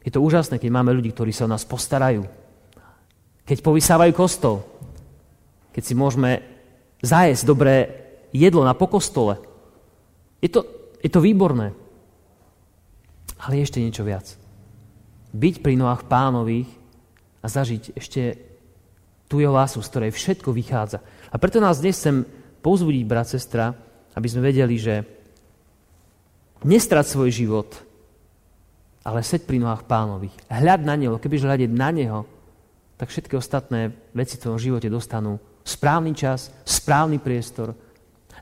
Je 0.01 0.09
to 0.09 0.25
úžasné, 0.25 0.57
keď 0.57 0.71
máme 0.73 0.97
ľudí, 0.97 1.13
ktorí 1.13 1.37
sa 1.37 1.45
o 1.45 1.53
nás 1.53 1.69
postarajú, 1.69 2.25
keď 3.45 3.59
povysávajú 3.61 4.13
kostol, 4.17 4.65
keď 5.77 5.83
si 5.85 5.93
môžeme 5.93 6.41
zajesť 7.05 7.43
dobré 7.45 7.77
jedlo 8.33 8.65
na 8.65 8.73
pokostole. 8.73 9.37
Je 10.41 10.49
to, 10.49 10.65
je 11.05 11.11
to 11.13 11.21
výborné. 11.21 11.77
Ale 13.37 13.61
je 13.61 13.65
ešte 13.69 13.83
niečo 13.83 14.07
viac. 14.07 14.33
Byť 15.37 15.61
pri 15.61 15.77
nohách 15.77 16.09
pánových 16.09 16.71
a 17.45 17.47
zažiť 17.49 17.97
ešte 17.97 18.50
tú 19.31 19.39
jeho 19.39 19.55
lásku, 19.55 19.79
z 19.79 19.91
ktorej 19.95 20.11
všetko 20.11 20.51
vychádza. 20.51 20.99
A 21.31 21.39
preto 21.39 21.63
nás 21.63 21.79
dnes 21.79 21.95
chcem 21.95 22.27
povzbudiť, 22.67 23.05
brat, 23.07 23.31
sestra, 23.31 23.71
aby 24.19 24.27
sme 24.27 24.51
vedeli, 24.51 24.75
že 24.75 25.07
nestrať 26.67 27.07
svoj 27.07 27.31
život, 27.31 27.71
ale 29.07 29.23
seď 29.23 29.47
pri 29.47 29.63
nohách 29.63 29.87
pánových. 29.87 30.35
Hľad 30.51 30.83
na 30.83 30.99
neho, 30.99 31.15
kebyže 31.23 31.47
hľadiť 31.47 31.71
na 31.71 31.89
neho, 31.95 32.21
tak 32.99 33.09
všetky 33.15 33.39
ostatné 33.39 33.95
veci 34.13 34.35
v 34.37 34.43
tvojom 34.45 34.61
živote 34.61 34.91
dostanú 34.91 35.39
správny 35.63 36.13
čas, 36.13 36.51
správny 36.67 37.23
priestor. 37.23 37.73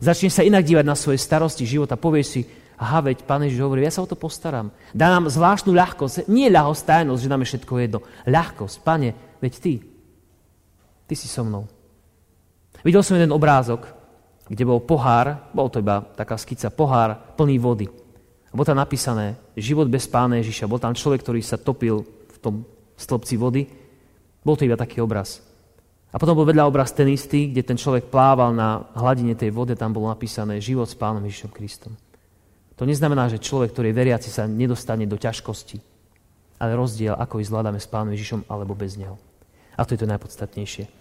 Začneš 0.01 0.41
sa 0.41 0.43
inak 0.43 0.65
dívať 0.65 0.89
na 0.89 0.97
svoje 0.97 1.21
starosti 1.21 1.69
života. 1.69 2.01
Povieš 2.01 2.27
si, 2.27 2.41
aha, 2.81 3.05
veď 3.05 3.23
Pán 3.29 3.45
Ježiš 3.45 3.61
hovorí, 3.61 3.85
ja 3.85 3.93
sa 3.93 4.03
o 4.03 4.11
to 4.11 4.19
postaram. 4.19 4.73
Dá 4.91 5.13
nám 5.13 5.31
zvláštnu 5.31 5.71
ľahkosť. 5.77 6.27
Nie 6.33 6.51
ľahostajnosť, 6.51 7.23
že 7.23 7.31
nám 7.31 7.43
je 7.45 7.51
všetko 7.55 7.73
jedno. 7.79 8.01
Ľahkosť. 8.27 8.77
Pane, 8.83 9.11
veď 9.39 9.53
Ty, 9.63 9.73
Ty 11.09 11.15
si 11.17 11.27
so 11.27 11.43
mnou. 11.43 11.65
Videl 12.85 13.01
som 13.01 13.17
jeden 13.17 13.33
obrázok, 13.33 13.89
kde 14.47 14.63
bol 14.69 14.85
pohár, 14.85 15.49
bol 15.57 15.73
to 15.73 15.81
iba 15.81 16.05
taká 16.15 16.37
skica, 16.37 16.69
pohár 16.69 17.17
plný 17.35 17.57
vody. 17.57 17.89
A 18.49 18.53
bolo 18.53 18.69
tam 18.69 18.79
napísané, 18.79 19.41
život 19.57 19.89
bez 19.89 20.05
Pána 20.07 20.39
Ježiša. 20.39 20.69
Bol 20.69 20.81
tam 20.81 20.93
človek, 20.93 21.25
ktorý 21.25 21.41
sa 21.41 21.57
topil 21.57 22.05
v 22.05 22.39
tom 22.39 22.55
stĺpci 22.95 23.35
vody 23.41 23.89
bol 24.49 24.57
to 24.57 24.65
iba 24.65 24.81
taký 24.81 25.05
obraz. 25.05 25.45
A 26.09 26.17
potom 26.17 26.33
bol 26.33 26.49
vedľa 26.49 26.65
obraz 26.65 26.89
ten 26.89 27.05
istý, 27.13 27.53
kde 27.53 27.61
ten 27.61 27.77
človek 27.77 28.09
plával 28.09 28.57
na 28.57 28.89
hladine 28.97 29.37
tej 29.37 29.53
vody, 29.53 29.77
tam 29.77 29.93
bolo 29.93 30.09
napísané 30.09 30.57
život 30.57 30.89
s 30.89 30.97
Pánom 30.97 31.21
Ježišom 31.21 31.53
Kristom. 31.53 31.93
To 32.81 32.89
neznamená, 32.89 33.29
že 33.29 33.43
človek, 33.43 33.77
ktorý 33.77 33.93
je 33.93 33.99
veriaci, 34.01 34.29
sa 34.33 34.49
nedostane 34.49 35.05
do 35.05 35.21
ťažkosti, 35.21 35.77
ale 36.65 36.79
rozdiel, 36.79 37.13
ako 37.13 37.45
ich 37.45 37.53
zvládame 37.53 37.77
s 37.77 37.91
Pánom 37.91 38.09
Ježišom 38.17 38.49
alebo 38.49 38.73
bez 38.73 38.97
Neho. 38.97 39.21
A 39.77 39.85
to 39.85 39.93
je 39.93 40.01
to 40.01 40.09
najpodstatnejšie. 40.09 40.98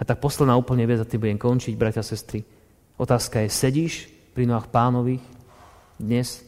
A 0.00 0.02
tak 0.08 0.16
posledná 0.16 0.56
úplne 0.56 0.88
vec, 0.88 0.96
a 0.96 1.04
ty 1.04 1.20
budem 1.20 1.36
končiť, 1.36 1.76
bratia 1.76 2.00
a 2.00 2.08
sestry. 2.08 2.40
Otázka 2.96 3.44
je, 3.44 3.52
sedíš 3.52 4.08
pri 4.32 4.48
nohách 4.48 4.72
pánových 4.72 5.20
dnes? 6.00 6.40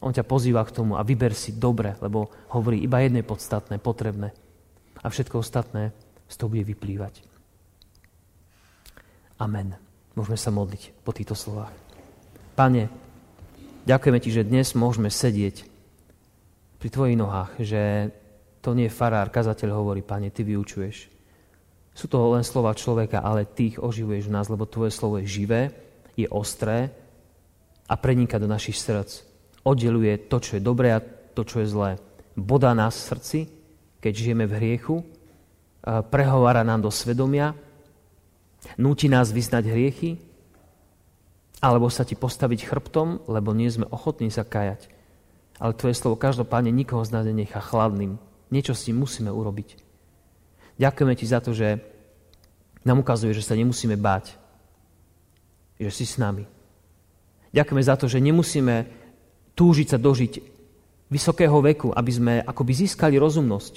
On 0.00 0.08
ťa 0.08 0.24
pozýva 0.24 0.64
k 0.64 0.72
tomu 0.72 0.96
a 0.96 1.04
vyber 1.04 1.36
si 1.36 1.60
dobre, 1.60 1.92
lebo 2.00 2.32
hovorí 2.56 2.80
iba 2.80 3.04
jedné 3.04 3.20
podstatné, 3.20 3.76
potrebné. 3.76 4.32
A 5.04 5.12
všetko 5.12 5.44
ostatné 5.44 5.92
z 6.24 6.34
toho 6.40 6.48
bude 6.48 6.64
vyplývať. 6.64 7.20
Amen. 9.44 9.76
Môžeme 10.16 10.40
sa 10.40 10.48
modliť 10.48 11.04
po 11.04 11.12
týchto 11.12 11.36
slovách. 11.36 11.72
Pane, 12.56 12.88
ďakujeme 13.84 14.18
Ti, 14.24 14.30
že 14.40 14.48
dnes 14.48 14.72
môžeme 14.72 15.12
sedieť 15.12 15.68
pri 16.80 16.88
Tvojich 16.88 17.18
nohách, 17.20 17.60
že 17.60 18.14
to 18.64 18.72
nie 18.72 18.88
je 18.88 18.96
farár, 18.96 19.28
kazateľ 19.28 19.84
hovorí, 19.84 20.00
Pane, 20.00 20.32
Ty 20.32 20.48
vyučuješ. 20.48 21.13
Sú 21.94 22.10
to 22.10 22.18
len 22.34 22.42
slova 22.42 22.74
človeka, 22.74 23.22
ale 23.22 23.46
Ty 23.46 23.62
ich 23.70 23.78
oživuješ 23.78 24.26
v 24.26 24.34
nás, 24.34 24.50
lebo 24.50 24.66
Tvoje 24.66 24.90
slovo 24.90 25.22
je 25.22 25.30
živé, 25.30 25.70
je 26.18 26.26
ostré 26.26 26.90
a 27.86 27.94
prenika 27.94 28.38
do 28.42 28.50
našich 28.50 28.78
srdc 28.78 29.34
oddeluje 29.64 30.28
to, 30.28 30.36
čo 30.38 30.60
je 30.60 30.62
dobré 30.62 30.92
a 30.92 31.02
to, 31.02 31.42
čo 31.42 31.64
je 31.64 31.72
zlé. 31.72 31.90
Bodá 32.36 32.76
nás 32.76 32.94
v 32.94 33.06
srdci, 33.10 33.38
keď 33.98 34.12
žijeme 34.12 34.44
v 34.44 34.56
hriechu, 34.60 34.96
prehovára 36.12 36.62
nám 36.62 36.84
do 36.84 36.92
svedomia, 36.92 37.56
núti 38.76 39.08
nás 39.08 39.32
vyznať 39.32 39.64
hriechy, 39.72 40.20
alebo 41.64 41.88
sa 41.88 42.04
ti 42.04 42.12
postaviť 42.12 42.68
chrbtom, 42.68 43.24
lebo 43.24 43.56
nie 43.56 43.72
sme 43.72 43.88
ochotní 43.88 44.28
sa 44.28 44.44
kajať. 44.44 44.92
Ale 45.56 45.72
tvoje 45.72 45.96
slovo 45.96 46.20
každopádne 46.20 46.68
nikoho 46.68 47.00
z 47.08 47.10
nás 47.16 47.24
nenechá 47.24 47.64
chladným. 47.64 48.20
Niečo 48.52 48.76
si 48.76 48.92
musíme 48.92 49.32
urobiť. 49.32 49.80
Ďakujeme 50.78 51.14
ti 51.14 51.26
za 51.26 51.38
to, 51.38 51.54
že 51.54 51.78
nám 52.84 53.00
ukazuje, 53.00 53.32
že 53.32 53.46
sa 53.46 53.56
nemusíme 53.56 53.96
báť. 53.96 54.36
Že 55.80 55.90
si 55.90 56.04
s 56.06 56.20
nami. 56.20 56.44
Ďakujeme 57.54 57.82
za 57.82 57.94
to, 57.94 58.10
že 58.10 58.18
nemusíme 58.18 58.90
túžiť 59.54 59.86
sa 59.94 59.98
dožiť 59.98 60.32
vysokého 61.08 61.54
veku, 61.62 61.94
aby 61.94 62.10
sme 62.10 62.34
akoby 62.42 62.86
získali 62.86 63.14
rozumnosť. 63.16 63.74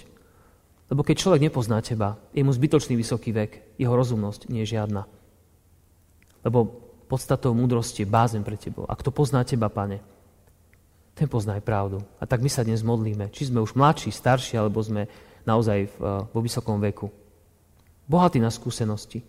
Lebo 0.89 1.03
keď 1.03 1.15
človek 1.21 1.41
nepozná 1.45 1.77
teba, 1.83 2.17
je 2.33 2.41
mu 2.41 2.49
zbytočný 2.49 2.97
vysoký 2.97 3.35
vek, 3.35 3.77
jeho 3.77 3.93
rozumnosť 3.93 4.49
nie 4.49 4.65
je 4.65 4.79
žiadna. 4.79 5.05
Lebo 6.41 6.87
podstatou 7.11 7.53
múdrosti 7.53 8.03
je 8.03 8.09
bázen 8.09 8.41
pre 8.41 8.57
tebou. 8.57 8.87
A 8.87 8.95
kto 8.95 9.11
pozná 9.11 9.43
teba, 9.43 9.67
pane, 9.69 9.99
ten 11.13 11.27
pozná 11.27 11.57
aj 11.59 11.63
pravdu. 11.65 12.01
A 12.21 12.25
tak 12.25 12.41
my 12.41 12.49
sa 12.49 12.63
dnes 12.63 12.81
modlíme, 12.81 13.29
či 13.33 13.49
sme 13.49 13.61
už 13.61 13.75
mladší, 13.75 14.13
starší, 14.13 14.57
alebo 14.57 14.79
sme 14.79 15.09
naozaj 15.47 15.87
v, 15.87 15.95
vo 16.27 16.39
vysokom 16.43 16.77
veku. 16.83 17.07
Bohatí 18.05 18.43
na 18.43 18.51
skúsenosti. 18.51 19.23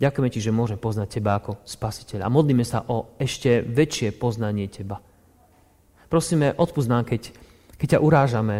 Ďakujeme 0.00 0.32
ti, 0.32 0.40
že 0.42 0.50
môžeme 0.50 0.80
poznať 0.80 1.20
teba 1.20 1.38
ako 1.38 1.62
spasiteľ. 1.62 2.26
A 2.26 2.32
modlíme 2.32 2.66
sa 2.66 2.82
o 2.90 3.14
ešte 3.20 3.62
väčšie 3.62 4.16
poznanie 4.18 4.66
teba. 4.66 4.98
Prosíme, 6.10 6.56
odpúsť 6.58 6.88
nám, 6.90 7.04
keď, 7.06 7.30
keď 7.78 7.86
ťa 7.96 8.02
urážame 8.02 8.56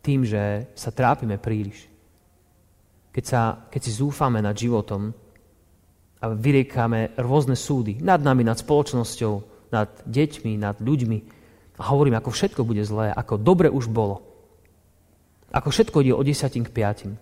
tým, 0.00 0.24
že 0.24 0.66
sa 0.72 0.90
trápime 0.90 1.36
príliš. 1.36 1.86
Keď, 3.12 3.24
sa, 3.28 3.68
keď 3.68 3.80
si 3.84 3.92
zúfame 3.92 4.40
nad 4.40 4.56
životom 4.56 5.12
a 6.22 6.32
vyriekáme 6.32 7.20
rôzne 7.20 7.52
súdy 7.52 8.00
nad 8.00 8.24
nami, 8.24 8.40
nad 8.40 8.56
spoločnosťou, 8.56 9.34
nad 9.68 9.92
deťmi, 10.08 10.56
nad 10.56 10.80
ľuďmi 10.80 11.18
a 11.76 11.82
hovoríme, 11.92 12.16
ako 12.16 12.32
všetko 12.32 12.64
bude 12.64 12.80
zlé, 12.84 13.12
ako 13.12 13.36
dobre 13.36 13.68
už 13.68 13.92
bolo. 13.92 14.31
Ako 15.52 15.68
všetko 15.68 16.00
ide 16.00 16.16
o 16.16 16.24
desiatim 16.24 16.64
k 16.64 16.72
piatim. 16.72 17.20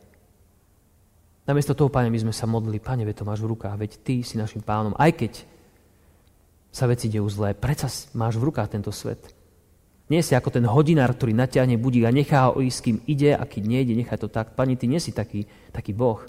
Namiesto 1.50 1.74
toho, 1.74 1.90
Pane, 1.90 2.14
my 2.14 2.30
sme 2.30 2.34
sa 2.34 2.46
modlili, 2.46 2.78
Pane, 2.78 3.02
veď 3.02 3.22
to 3.22 3.28
máš 3.28 3.42
v 3.42 3.50
rukách, 3.50 3.74
veď 3.74 3.92
Ty 4.06 4.14
si 4.22 4.38
našim 4.38 4.62
pánom. 4.62 4.94
Aj 4.94 5.10
keď 5.10 5.42
sa 6.70 6.86
veci 6.86 7.10
dejú 7.10 7.26
zlé, 7.26 7.58
predsa 7.58 7.90
máš 8.14 8.38
v 8.38 8.46
rukách 8.46 8.70
tento 8.70 8.94
svet. 8.94 9.18
Nie 10.10 10.22
si 10.22 10.34
ako 10.34 10.50
ten 10.50 10.66
hodinár, 10.66 11.14
ktorý 11.14 11.34
natiahne 11.34 11.78
budík 11.78 12.06
a 12.06 12.14
nechá 12.14 12.50
ho 12.50 12.62
ísť, 12.62 12.78
kým 12.82 12.98
ide 13.06 13.34
a 13.34 13.42
keď 13.46 13.62
nejde, 13.66 13.94
nechá 13.98 14.14
to 14.14 14.30
tak. 14.30 14.54
Pani, 14.54 14.78
ty 14.78 14.86
nie 14.86 15.02
si 15.02 15.10
taký, 15.10 15.46
taký 15.74 15.90
Boh. 15.90 16.22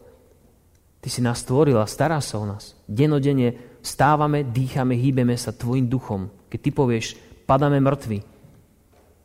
Ty 1.02 1.10
si 1.10 1.22
nás 1.22 1.42
stvoril 1.42 1.78
a 1.82 1.90
stará 1.90 2.22
sa 2.22 2.38
o 2.38 2.46
nás. 2.46 2.78
Denodene 2.86 3.78
stávame, 3.82 4.46
dýchame, 4.46 4.94
hýbeme 4.94 5.34
sa 5.34 5.50
tvojim 5.50 5.90
duchom. 5.90 6.30
Keď 6.50 6.60
ty 6.62 6.70
povieš, 6.70 7.06
padáme 7.50 7.82
mŕtvi. 7.82 8.22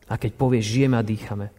A 0.09 0.17
keď 0.17 0.31
povieš, 0.33 0.65
žijeme 0.65 0.97
a 0.97 1.05
dýchame. 1.05 1.53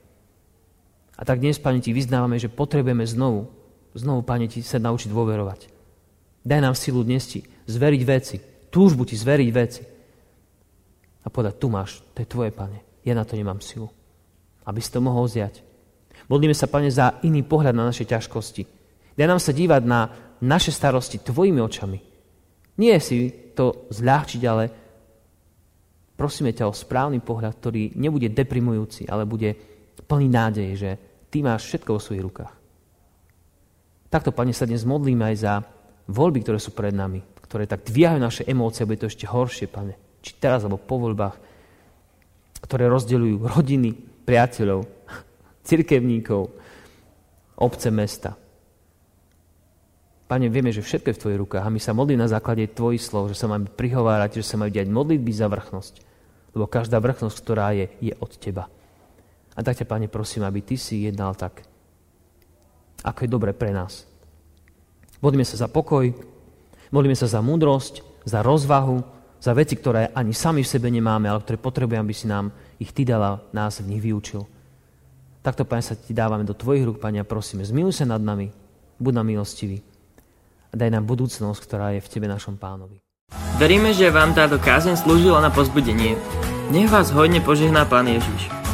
A 1.18 1.26
tak 1.26 1.42
dnes, 1.42 1.58
Pane, 1.58 1.82
ti 1.82 1.90
vyznávame, 1.90 2.38
že 2.38 2.46
potrebujeme 2.46 3.02
znovu, 3.02 3.50
znovu, 3.98 4.22
Pane, 4.22 4.46
ti 4.46 4.62
sa 4.62 4.78
naučiť 4.78 5.10
dôverovať. 5.10 5.60
Daj 6.46 6.60
nám 6.62 6.78
silu 6.78 7.02
dnes 7.02 7.26
ti 7.26 7.42
zveriť 7.66 8.02
veci, 8.06 8.36
túžbu 8.70 9.02
ti 9.02 9.18
zveriť 9.18 9.50
veci. 9.50 9.82
A 11.22 11.26
povedať, 11.26 11.54
tu 11.58 11.66
máš, 11.68 12.00
to 12.14 12.22
je 12.22 12.30
tvoje, 12.30 12.54
Pane 12.54 12.88
ja 13.08 13.16
na 13.16 13.24
to 13.24 13.40
nemám 13.40 13.64
silu. 13.64 13.88
Aby 14.68 14.84
si 14.84 14.92
to 14.92 15.00
mohol 15.00 15.24
vziať. 15.24 15.64
Modlíme 16.28 16.52
sa, 16.52 16.68
Pane, 16.68 16.92
za 16.92 17.24
iný 17.24 17.40
pohľad 17.40 17.72
na 17.72 17.88
naše 17.88 18.04
ťažkosti. 18.04 18.62
Daj 19.16 19.26
nám 19.26 19.40
sa 19.40 19.56
dívať 19.56 19.82
na 19.88 20.00
naše 20.44 20.70
starosti 20.70 21.24
tvojimi 21.24 21.58
očami. 21.58 21.98
Nie 22.78 23.00
si 23.00 23.32
to 23.56 23.88
zľahčiť, 23.90 24.42
ale 24.46 24.64
prosíme 26.14 26.52
ťa 26.52 26.68
o 26.68 26.76
správny 26.76 27.18
pohľad, 27.24 27.58
ktorý 27.58 27.96
nebude 27.98 28.30
deprimujúci, 28.30 29.08
ale 29.08 29.26
bude 29.26 29.56
plný 30.06 30.28
nádej, 30.30 30.68
že 30.76 30.90
ty 31.28 31.44
máš 31.44 31.68
všetko 31.68 31.90
vo 31.96 32.00
svojich 32.00 32.24
rukách. 32.24 32.52
Takto, 34.08 34.32
Pane, 34.32 34.56
sa 34.56 34.64
dnes 34.64 34.88
modlíme 34.88 35.28
aj 35.28 35.36
za 35.36 35.54
voľby, 36.08 36.40
ktoré 36.40 36.58
sú 36.60 36.72
pred 36.72 36.96
nami, 36.96 37.20
ktoré 37.44 37.68
tak 37.68 37.84
dvíhajú 37.84 38.18
naše 38.20 38.42
emócie, 38.48 38.88
bude 38.88 39.04
to 39.04 39.12
ešte 39.12 39.28
horšie, 39.28 39.68
Pane. 39.68 39.94
Či 40.24 40.40
teraz, 40.40 40.64
alebo 40.64 40.80
po 40.80 40.96
voľbách 40.96 41.48
ktoré 42.62 42.90
rozdeľujú 42.90 43.36
rodiny, 43.46 43.90
priateľov, 44.26 44.84
cirkevníkov, 45.68 46.50
obce 47.58 47.88
mesta. 47.88 48.34
Pane, 50.28 50.52
vieme, 50.52 50.68
že 50.68 50.84
všetko 50.84 51.08
je 51.08 51.16
v 51.16 51.22
Tvojich 51.24 51.40
rukách 51.40 51.64
a 51.64 51.72
my 51.72 51.80
sa 51.80 51.96
modlíme 51.96 52.20
na 52.20 52.28
základe 52.28 52.68
Tvojich 52.68 53.00
slov, 53.00 53.32
že 53.32 53.38
sa 53.40 53.48
máme 53.48 53.72
prihovárať, 53.72 54.44
že 54.44 54.48
sa 54.52 54.60
majú 54.60 54.68
diať 54.68 54.92
modlitby 54.92 55.32
za 55.32 55.48
vrchnosť. 55.48 55.94
Lebo 56.52 56.68
každá 56.68 57.00
vrchnosť, 57.00 57.36
ktorá 57.40 57.72
je, 57.72 57.88
je 58.04 58.12
od 58.20 58.32
Teba. 58.36 58.68
A 59.58 59.60
tak 59.66 59.82
ťa, 59.82 59.90
Pane, 59.90 60.06
prosím, 60.06 60.46
aby 60.46 60.62
Ty 60.62 60.78
si 60.78 61.02
jednal 61.02 61.34
tak, 61.34 61.66
ako 63.02 63.18
je 63.26 63.30
dobre 63.30 63.50
pre 63.50 63.74
nás. 63.74 64.06
Modlíme 65.18 65.42
sa 65.42 65.58
za 65.58 65.66
pokoj, 65.66 66.14
modlíme 66.94 67.18
sa 67.18 67.26
za 67.26 67.42
múdrosť, 67.42 68.22
za 68.22 68.38
rozvahu, 68.46 69.02
za 69.42 69.50
veci, 69.58 69.74
ktoré 69.74 70.14
ani 70.14 70.30
sami 70.30 70.62
v 70.62 70.70
sebe 70.70 70.86
nemáme, 70.90 71.26
ale 71.26 71.42
ktoré 71.42 71.58
potrebujeme, 71.58 72.06
aby 72.06 72.14
si 72.14 72.30
nám 72.30 72.54
ich 72.78 72.94
Ty 72.94 73.18
dala, 73.18 73.42
nás 73.50 73.82
v 73.82 73.90
nich 73.98 74.02
vyučil. 74.02 74.46
Takto, 75.42 75.66
Pane, 75.66 75.82
sa 75.82 75.98
Ti 75.98 76.14
dávame 76.14 76.46
do 76.46 76.54
Tvojich 76.54 76.86
rúk, 76.86 77.02
Pane, 77.02 77.18
a 77.18 77.26
prosíme, 77.26 77.66
zmiluj 77.66 77.98
sa 77.98 78.06
nad 78.06 78.22
nami, 78.22 78.54
buď 79.02 79.12
nám 79.18 79.26
milostivý 79.26 79.82
a 80.70 80.74
daj 80.78 80.90
nám 80.94 81.02
budúcnosť, 81.08 81.60
ktorá 81.66 81.98
je 81.98 82.04
v 82.04 82.10
Tebe, 82.10 82.26
našom 82.30 82.54
pánovi. 82.60 83.02
Veríme, 83.58 83.90
že 83.90 84.14
vám 84.14 84.38
táto 84.38 84.62
kázeň 84.62 85.02
slúžila 85.02 85.42
na 85.42 85.50
pozbudenie. 85.50 86.14
Nech 86.70 86.86
vás 86.92 87.10
hodne 87.10 87.42
požehná 87.42 87.88
Pán 87.88 88.06
Ježiš. 88.06 88.67